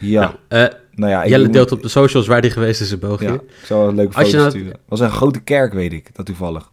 ja, 0.00 0.38
Nou, 0.48 0.72
nou 0.94 1.10
ja. 1.12 1.26
Jelle 1.26 1.48
deelt 1.48 1.72
op 1.72 1.82
de 1.82 1.88
socials 1.88 2.26
waar 2.26 2.40
die 2.42 2.50
geweest 2.50 2.80
is 2.80 2.92
in 2.92 2.98
België. 2.98 3.24
Ja, 3.24 3.40
zal 3.64 3.88
een 3.88 3.94
leuke 3.94 4.16
Als 4.16 4.30
je 4.30 4.30
foto 4.30 4.38
nou- 4.38 4.50
sturen. 4.50 4.72
Het 4.72 4.80
was 4.88 5.00
een 5.00 5.10
grote 5.10 5.40
kerk, 5.40 5.72
weet 5.72 5.92
ik, 5.92 6.14
dat 6.14 6.26
toevallig. 6.26 6.70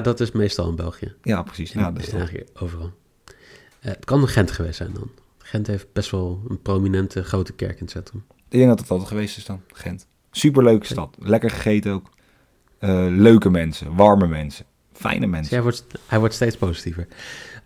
Dat 0.00 0.20
is 0.20 0.32
meestal 0.32 0.68
in 0.68 0.76
België. 0.76 1.14
Ja, 1.22 1.42
precies. 1.42 1.72
Ja, 1.72 1.80
Ja, 1.80 1.90
dat 1.90 2.02
is 2.02 2.42
overal. 2.54 2.92
Eh, 3.80 3.90
het 3.90 4.04
kan 4.04 4.28
Gent 4.28 4.50
geweest 4.50 4.76
zijn 4.76 4.92
dan. 4.92 5.10
Gent 5.38 5.66
heeft 5.66 5.92
best 5.92 6.10
wel 6.10 6.42
een 6.48 6.62
prominente 6.62 7.24
grote 7.24 7.52
kerk 7.52 7.74
in 7.74 7.82
het 7.82 7.90
centrum. 7.90 8.24
Ik 8.48 8.58
denk 8.58 8.68
dat 8.68 8.80
het 8.80 8.90
altijd 8.90 9.08
geweest 9.08 9.36
is 9.36 9.44
dan, 9.44 9.60
Gent. 9.72 10.06
Superleuke 10.30 10.86
stad. 10.86 11.16
Lekker 11.18 11.50
gegeten 11.50 11.92
ook. 11.92 12.10
Eh, 12.78 13.06
leuke 13.10 13.50
mensen, 13.50 13.94
warme 13.94 14.26
mensen, 14.26 14.64
fijne 14.92 15.20
Dus 15.20 15.30
mensen. 15.30 15.54
hij 15.54 15.62
wordt, 15.62 15.84
hij 16.06 16.18
wordt 16.18 16.34
steeds 16.34 16.56
positiever. 16.56 17.06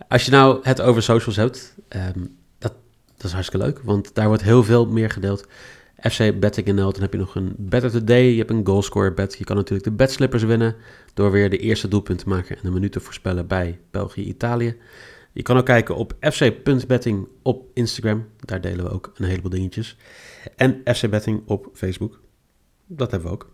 Als 0.09 0.25
je 0.25 0.31
nou 0.31 0.59
het 0.63 0.81
over 0.81 1.03
socials 1.03 1.37
hebt, 1.37 1.75
ehm, 1.89 2.21
dat, 2.59 2.75
dat 3.17 3.25
is 3.25 3.33
hartstikke 3.33 3.67
leuk, 3.67 3.81
want 3.83 4.15
daar 4.15 4.27
wordt 4.27 4.43
heel 4.43 4.65
veel 4.65 4.87
meer 4.87 5.11
gedeeld. 5.11 5.47
FC 6.01 6.41
Betting 6.41 6.67
NL, 6.67 6.93
dan 6.93 7.01
heb 7.01 7.13
je 7.13 7.19
nog 7.19 7.35
een 7.35 7.55
Better 7.57 7.91
Today, 7.91 8.23
je 8.23 8.39
hebt 8.39 8.51
een 8.51 8.67
goalscore 8.67 9.15
bet. 9.15 9.39
Je 9.39 9.45
kan 9.45 9.57
natuurlijk 9.57 9.89
de 9.89 9.95
betslippers 9.95 10.43
winnen 10.43 10.77
door 11.15 11.31
weer 11.31 11.51
de 11.51 11.59
eerste 11.59 11.89
doelpunt 11.89 12.19
te 12.19 12.29
maken 12.29 12.57
en 12.57 12.63
de 12.63 12.71
minuten 12.71 13.03
voorspellen 13.03 13.47
bij 13.47 13.81
België-Italië. 13.91 14.77
Je 15.33 15.43
kan 15.43 15.57
ook 15.57 15.65
kijken 15.65 15.97
op 15.97 16.17
fc.betting 16.21 17.29
op 17.43 17.67
Instagram, 17.75 18.27
daar 18.37 18.61
delen 18.61 18.85
we 18.85 18.91
ook 18.91 19.13
een 19.15 19.25
heleboel 19.25 19.51
dingetjes. 19.51 19.97
En 20.57 20.81
FC 20.85 21.11
Betting 21.11 21.43
op 21.47 21.69
Facebook, 21.73 22.21
dat 22.87 23.11
hebben 23.11 23.29
we 23.29 23.35
ook. 23.35 23.51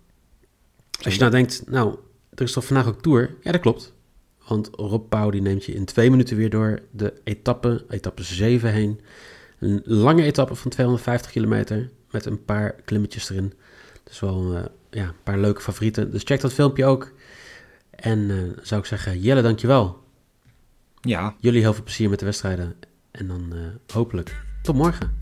Als 1.02 1.14
je 1.14 1.20
nou 1.20 1.32
denkt, 1.32 1.62
nou, 1.66 1.96
er 2.34 2.42
is 2.42 2.52
toch 2.52 2.64
vandaag 2.64 2.86
ook 2.86 3.02
Tour? 3.02 3.34
Ja, 3.40 3.52
dat 3.52 3.60
klopt. 3.60 3.94
Want 4.46 4.68
Rob 4.72 5.08
Pauw 5.08 5.30
die 5.30 5.42
neemt 5.42 5.64
je 5.64 5.74
in 5.74 5.84
twee 5.84 6.10
minuten 6.10 6.36
weer 6.36 6.50
door 6.50 6.82
de 6.90 7.20
etappe, 7.24 7.84
etappe 7.88 8.22
7 8.22 8.72
heen. 8.72 9.00
Een 9.58 9.82
lange 9.84 10.22
etappe 10.22 10.54
van 10.54 10.70
250 10.70 11.30
kilometer 11.30 11.90
met 12.14 12.26
een 12.26 12.44
paar 12.44 12.74
klimmetjes 12.84 13.30
erin. 13.30 13.52
Dus 14.04 14.20
wel 14.20 14.56
eh, 14.56 14.64
ja, 14.90 15.04
een 15.04 15.22
paar 15.22 15.38
leuke 15.38 15.60
favorieten. 15.60 16.10
Dus 16.10 16.22
check 16.24 16.40
dat 16.40 16.52
filmpje 16.52 16.84
ook. 16.84 17.12
En 17.90 18.30
eh, 18.30 18.36
zou 18.62 18.80
ik 18.80 18.86
zeggen, 18.86 19.20
Jelle, 19.20 19.42
dankjewel. 19.42 20.02
Ja, 21.00 21.34
Jullie 21.38 21.60
heel 21.60 21.74
veel 21.74 21.84
plezier 21.84 22.10
met 22.10 22.18
de 22.18 22.24
wedstrijden. 22.24 22.76
En 23.10 23.26
dan 23.26 23.52
eh, 23.52 23.94
hopelijk 23.94 24.42
tot 24.62 24.74
morgen. 24.74 25.16